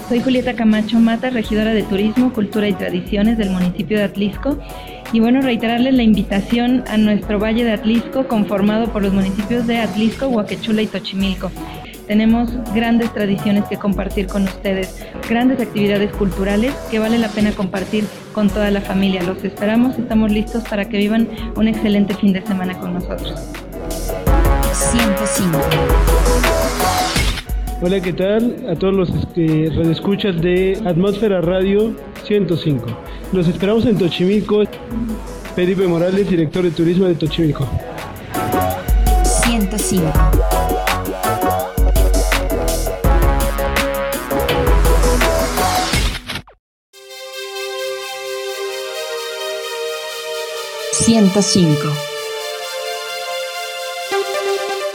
[0.09, 4.57] Soy Julieta Camacho Mata, regidora de Turismo, Cultura y Tradiciones del municipio de Atlisco.
[5.13, 9.79] Y bueno, reiterarles la invitación a nuestro Valle de Atlisco, conformado por los municipios de
[9.79, 11.51] Atlisco, Huaquechula y Tochimilco.
[12.07, 18.05] Tenemos grandes tradiciones que compartir con ustedes, grandes actividades culturales que vale la pena compartir
[18.33, 19.21] con toda la familia.
[19.23, 23.33] Los esperamos, estamos listos para que vivan un excelente fin de semana con nosotros.
[24.71, 25.59] 105.
[27.81, 28.55] Hola, ¿qué tal?
[28.69, 32.87] A todos los que redescuchas de Atmósfera Radio 105.
[33.31, 34.63] Los esperamos en Tochimilco.
[35.55, 37.67] Felipe Morales, director de turismo de Tochimilco.
[39.45, 40.11] 105.
[51.05, 51.77] ...105...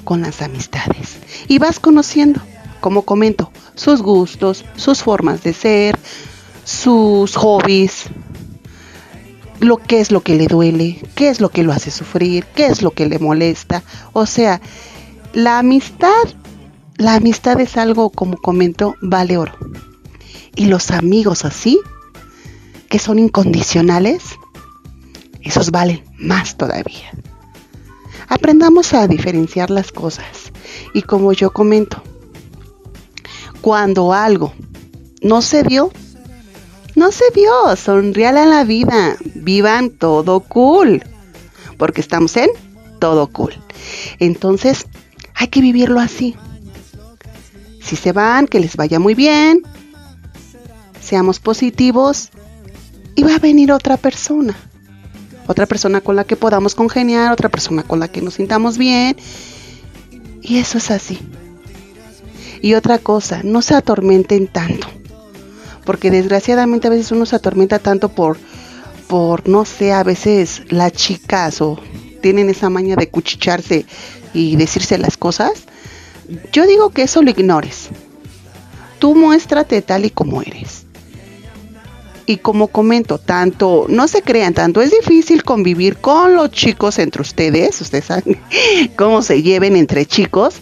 [0.03, 1.17] con las amistades.
[1.49, 2.41] Y vas conociendo,
[2.81, 5.99] como comento, sus gustos, sus formas de ser,
[6.65, 8.07] sus hobbies,
[9.61, 12.67] lo que es lo que le duele, qué es lo que lo hace sufrir, qué
[12.67, 13.85] es lo que le molesta.
[14.13, 14.61] O sea,
[15.33, 16.25] la amistad,
[16.97, 19.55] la amistad es algo, como comento, vale oro.
[20.57, 21.81] Y los amigos así,
[22.89, 24.23] que son incondicionales,
[25.43, 27.11] esos valen más todavía.
[28.29, 30.53] Aprendamos a diferenciar las cosas.
[30.93, 32.03] Y como yo comento,
[33.61, 34.53] cuando algo
[35.23, 35.91] no se dio,
[36.95, 41.03] no se dio, sonríale a la vida, vivan todo cool,
[41.77, 42.51] porque estamos en
[43.01, 43.55] todo cool.
[44.19, 44.87] Entonces,
[45.35, 46.37] hay que vivirlo así.
[47.81, 49.63] Si se van, que les vaya muy bien,
[51.05, 52.31] seamos positivos
[53.15, 54.57] y va a venir otra persona.
[55.47, 59.17] Otra persona con la que podamos congeniar, otra persona con la que nos sintamos bien.
[60.41, 61.19] Y eso es así.
[62.63, 64.87] Y otra cosa, no se atormenten tanto.
[65.85, 68.39] Porque desgraciadamente a veces uno se atormenta tanto por,
[69.07, 71.79] por no sé, a veces las chicas o
[72.23, 73.85] tienen esa maña de cuchicharse
[74.33, 75.53] y decirse las cosas.
[76.53, 77.91] Yo digo que eso lo ignores.
[78.99, 80.84] Tú muéstrate tal y como eres.
[82.27, 87.21] Y como comento, tanto, no se crean, tanto es difícil convivir con los chicos entre
[87.21, 88.41] ustedes, ustedes saben
[88.97, 90.55] cómo se lleven entre chicos,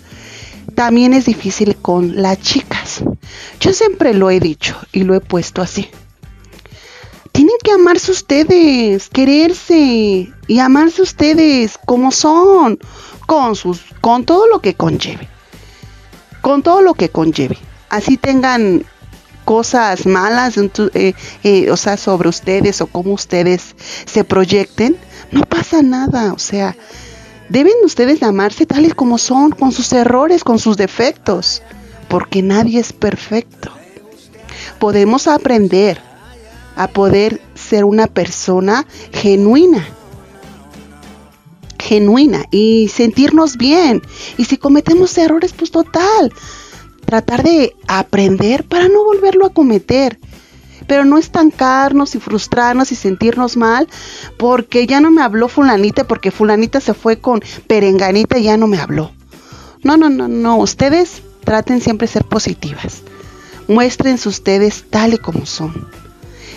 [0.74, 3.04] también es difícil con las chicas.
[3.60, 5.88] Yo siempre lo he dicho y lo he puesto así.
[7.64, 12.78] que amarse ustedes, quererse y amarse ustedes como son,
[13.26, 15.28] con sus, con todo lo que conlleve,
[16.40, 17.56] con todo lo que conlleve.
[17.88, 18.84] Así tengan
[19.44, 21.14] cosas malas, eh,
[21.44, 23.74] eh, o sea, sobre ustedes o cómo ustedes
[24.06, 24.96] se proyecten,
[25.30, 26.76] no pasa nada, o sea,
[27.48, 31.62] deben ustedes amarse tales como son, con sus errores, con sus defectos,
[32.08, 33.70] porque nadie es perfecto.
[34.78, 36.00] Podemos aprender
[36.76, 39.86] a poder ser una persona genuina,
[41.78, 44.02] genuina y sentirnos bien.
[44.38, 46.32] Y si cometemos errores, pues total,
[47.12, 50.18] tratar de aprender para no volverlo a cometer.
[50.86, 53.86] Pero no estancarnos y frustrarnos y sentirnos mal
[54.38, 58.66] porque ya no me habló fulanita, porque fulanita se fue con perenganita y ya no
[58.66, 59.12] me habló.
[59.82, 60.56] No, no, no, no.
[60.56, 63.02] Ustedes traten siempre de ser positivas.
[63.68, 65.86] Muéstrense ustedes tal y como son.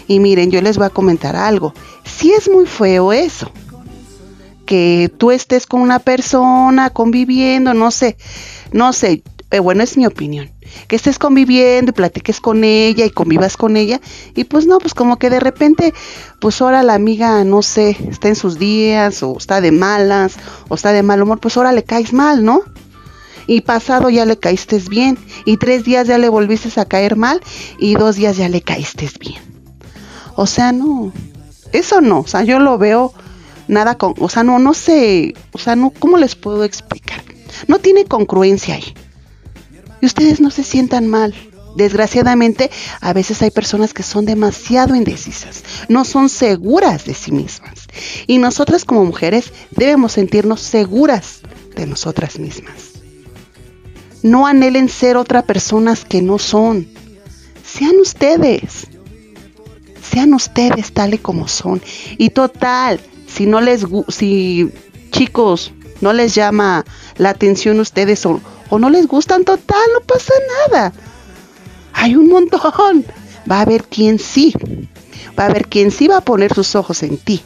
[0.08, 1.74] Y miren, yo les voy a comentar algo.
[2.06, 3.52] Si es muy feo eso,
[4.66, 8.16] que tú estés con una persona conviviendo, no sé,
[8.72, 9.22] no sé,
[9.60, 10.52] bueno, es mi opinión.
[10.88, 14.02] Que estés conviviendo y platiques con ella y convivas con ella.
[14.36, 15.94] Y pues no, pues como que de repente,
[16.40, 20.38] pues ahora la amiga, no sé, está en sus días o está de malas
[20.68, 22.62] o está de mal humor, pues ahora le caes mal, ¿no?
[23.48, 25.18] Y pasado ya le caíste bien.
[25.46, 27.42] Y tres días ya le volviste a caer mal
[27.78, 29.42] y dos días ya le caíste bien.
[30.36, 31.14] O sea, no.
[31.72, 32.22] Eso no.
[32.22, 33.14] O sea, yo lo veo
[33.68, 34.16] nada con...
[34.20, 35.36] O sea, no, no sé.
[35.52, 37.24] O sea, no, ¿cómo les puedo explicar?
[37.68, 38.94] No tiene congruencia ahí
[40.06, 41.34] ustedes no se sientan mal.
[41.76, 47.88] Desgraciadamente, a veces hay personas que son demasiado indecisas, no son seguras de sí mismas.
[48.28, 51.42] Y nosotras como mujeres debemos sentirnos seguras
[51.76, 52.94] de nosotras mismas.
[54.24, 56.88] No anhelen ser otras personas que no son.
[57.64, 58.88] Sean ustedes.
[60.02, 61.82] Sean ustedes tal y como son.
[62.18, 64.72] Y total, si no les, si
[65.12, 66.86] chicos, no les llama
[67.18, 68.40] la atención ustedes o,
[68.70, 70.34] o no les gustan total, no pasa
[70.70, 70.94] nada.
[71.94, 73.06] Hay un montón.
[73.50, 74.54] Va a haber quien sí.
[75.38, 77.42] Va a haber quien sí va a poner sus ojos en ti.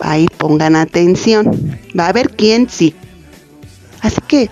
[0.00, 1.78] Ahí pongan atención.
[1.98, 2.94] Va a haber quien sí.
[4.00, 4.50] Así que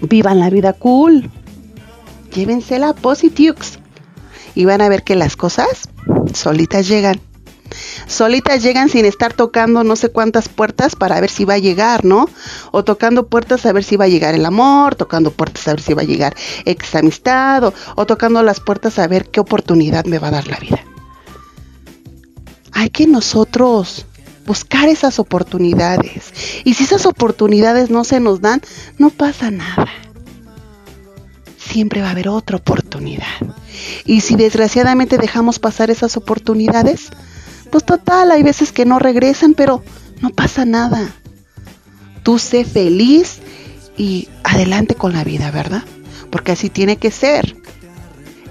[0.00, 1.30] vivan la vida cool.
[2.34, 3.78] Llévensela positiux.
[4.54, 5.88] Y van a ver que las cosas
[6.32, 7.20] solitas llegan
[8.06, 12.04] solitas llegan sin estar tocando no sé cuántas puertas para ver si va a llegar,
[12.04, 12.28] ¿no?
[12.72, 15.80] O tocando puertas a ver si va a llegar el amor, tocando puertas a ver
[15.80, 20.18] si va a llegar ex amistad, o, tocando las puertas a ver qué oportunidad me
[20.18, 20.84] va a dar la vida.
[22.72, 24.06] Hay que nosotros
[24.46, 26.32] buscar esas oportunidades.
[26.64, 28.62] Y si esas oportunidades no se nos dan,
[28.98, 29.88] no pasa nada.
[31.58, 33.26] Siempre va a haber otra oportunidad.
[34.04, 37.10] Y si desgraciadamente dejamos pasar esas oportunidades,
[37.70, 39.82] pues total, hay veces que no regresan, pero
[40.20, 41.14] no pasa nada.
[42.22, 43.38] Tú sé feliz
[43.96, 45.84] y adelante con la vida, ¿verdad?
[46.30, 47.56] Porque así tiene que ser.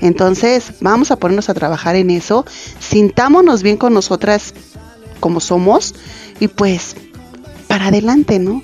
[0.01, 2.45] Entonces, vamos a ponernos a trabajar en eso.
[2.79, 4.53] Sintámonos bien con nosotras
[5.19, 5.95] como somos
[6.39, 6.95] y pues
[7.67, 8.61] para adelante, ¿no?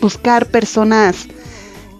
[0.00, 1.26] Buscar personas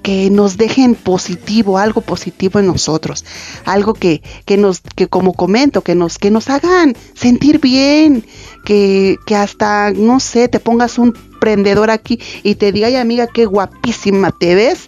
[0.04, 3.24] que nos dejen positivo, algo positivo en nosotros,
[3.64, 8.22] algo que, que nos, que como comento, que nos, que nos hagan sentir bien,
[8.66, 13.26] que, que hasta, no sé, te pongas un prendedor aquí y te diga, ay amiga,
[13.26, 14.80] qué guapísima te ves,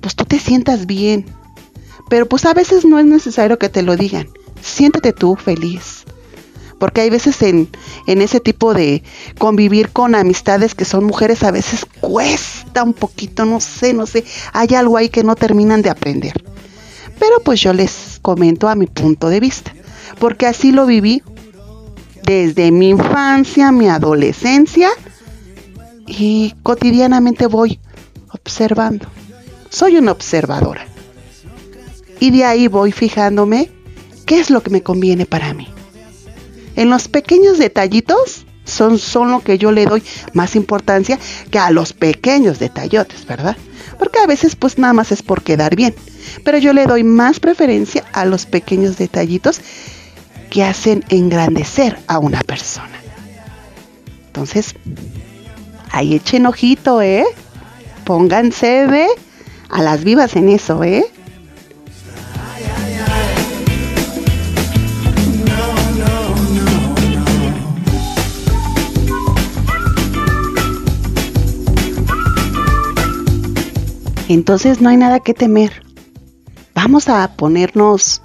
[0.00, 1.26] pues tú te sientas bien.
[2.08, 4.28] Pero pues a veces no es necesario que te lo digan.
[4.62, 6.05] Siéntete tú feliz
[6.78, 7.68] porque hay veces en,
[8.06, 9.02] ese tipo de
[9.38, 14.24] convivir con amistades que son mujeres, a veces cuesta un poquito, no sé, no sé,
[14.52, 16.44] hay algo ahí que no terminan de aprender.
[17.18, 19.72] Pero pues yo les comento a mi punto de vista,
[20.18, 21.22] porque así lo viví
[22.24, 24.90] desde mi infancia, mi adolescencia
[26.06, 27.80] y cotidianamente voy
[28.32, 29.08] observando.
[29.70, 30.86] Soy una observadora.
[32.18, 33.70] Y de ahí voy fijándome
[34.24, 35.68] qué es lo que me conviene para mí
[36.76, 40.02] en los pequeños detallitos son, son lo que yo le doy
[40.32, 41.18] más importancia
[41.50, 43.56] que a los pequeños detallotes, ¿verdad?
[43.98, 45.94] Porque a veces pues nada más es por quedar bien.
[46.44, 49.60] Pero yo le doy más preferencia a los pequeños detallitos
[50.50, 53.00] que hacen engrandecer a una persona.
[54.26, 54.74] Entonces,
[55.90, 57.24] ahí echen ojito, ¿eh?
[58.04, 59.06] Pónganse de
[59.70, 61.06] a las vivas en eso, ¿eh?
[74.28, 75.82] Entonces no hay nada que temer.
[76.74, 78.22] Vamos a ponernos,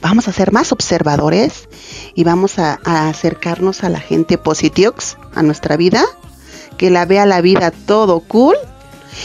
[0.00, 1.68] vamos a ser más observadores
[2.14, 6.04] y vamos a, a acercarnos a la gente positiox, a nuestra vida,
[6.76, 8.56] que la vea la vida todo cool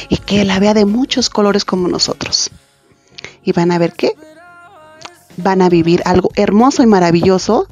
[0.09, 2.51] y que la vea de muchos colores como nosotros.
[3.43, 4.13] Y van a ver qué.
[5.37, 7.67] Van a vivir algo hermoso y maravilloso,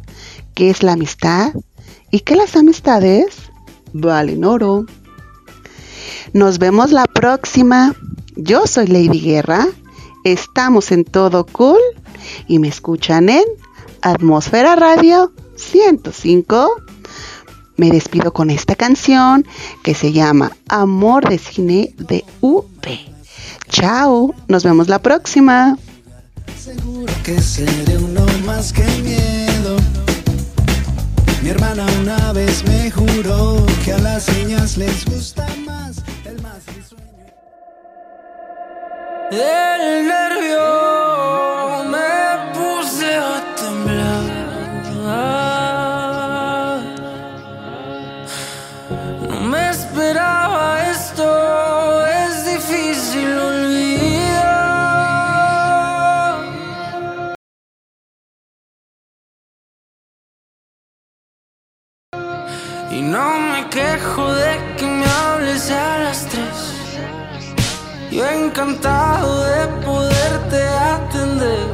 [0.54, 1.54] que es la amistad,
[2.12, 3.52] y que las amistades
[3.94, 4.86] valen oro.
[6.34, 7.96] Nos vemos la próxima.
[8.36, 9.66] Yo soy Lady Guerra.
[10.26, 11.80] Estamos en todo cool
[12.48, 13.44] y me escuchan en
[14.02, 16.82] Atmósfera Radio 105.
[17.78, 19.46] Me despido con esta canción
[19.84, 22.86] que se llama Amor de Cine de UP.
[23.70, 25.78] Chao, nos vemos la próxima.
[26.62, 29.78] Seguro que seré uno más que miedo.
[31.42, 36.04] Mi hermana una vez me juró que a las niñas les gusta más
[39.32, 44.24] El nervio me puse a temblar.
[49.28, 54.06] No me esperaba esto, es difícil olvidar.
[62.92, 66.75] Y no me quejo de que me hables a las tres.
[68.16, 71.68] Yo encantado de poderte atender,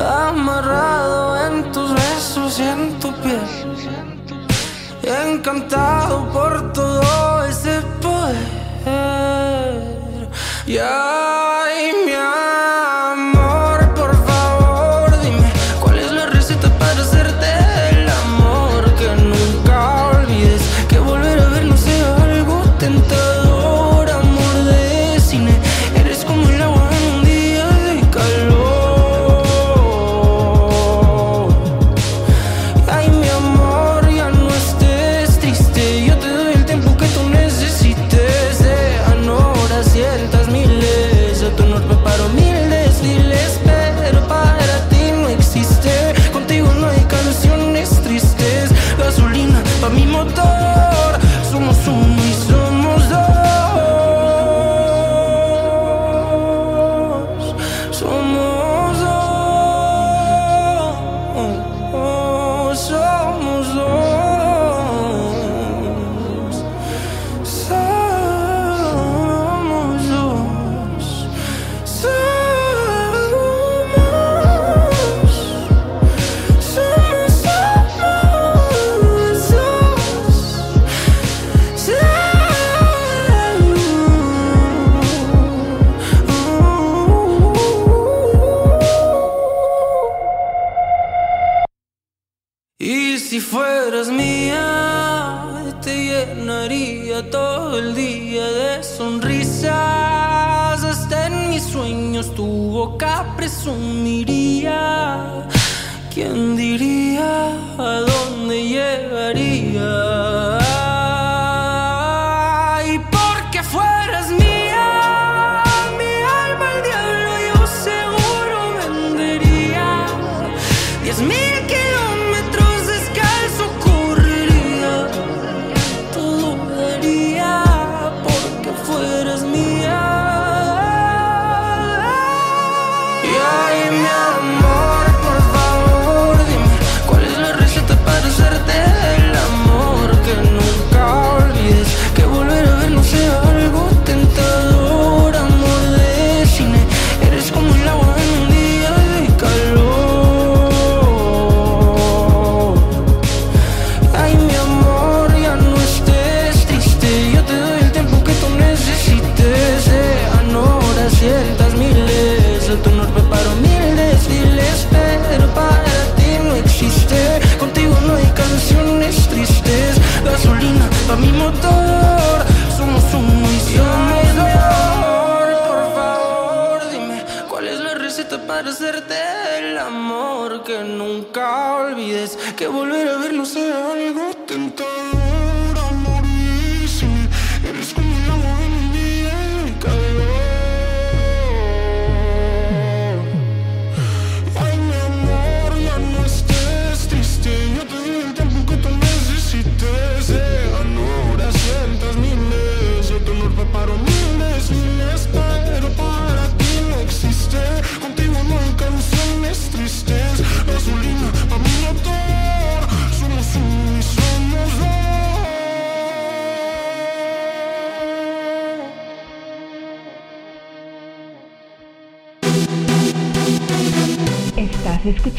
[0.00, 3.46] amarrado en tus besos y en tu piel.
[5.02, 8.38] Encantado por todo ese poder.
[10.66, 13.35] Y ay, mi amor,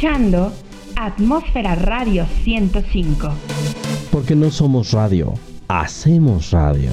[0.08, 0.54] escuchando
[0.96, 3.30] Atmósfera Radio 105.
[4.10, 5.34] Porque no somos radio,
[5.68, 6.92] hacemos radio.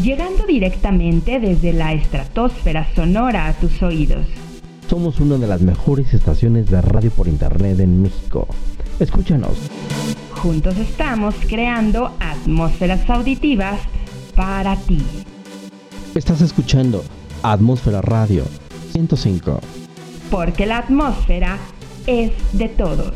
[0.00, 4.24] Llegando directamente desde la estratosfera sonora a tus oídos.
[4.88, 8.46] Somos una de las mejores estaciones de radio por internet en México.
[9.00, 9.58] Escúchanos.
[10.30, 13.80] Juntos estamos creando atmósferas auditivas
[14.36, 15.02] para ti.
[16.14, 17.02] Estás escuchando
[17.42, 18.44] Atmósfera Radio
[18.92, 19.58] 105.
[20.30, 21.58] Porque la atmósfera
[22.06, 23.12] es de todos.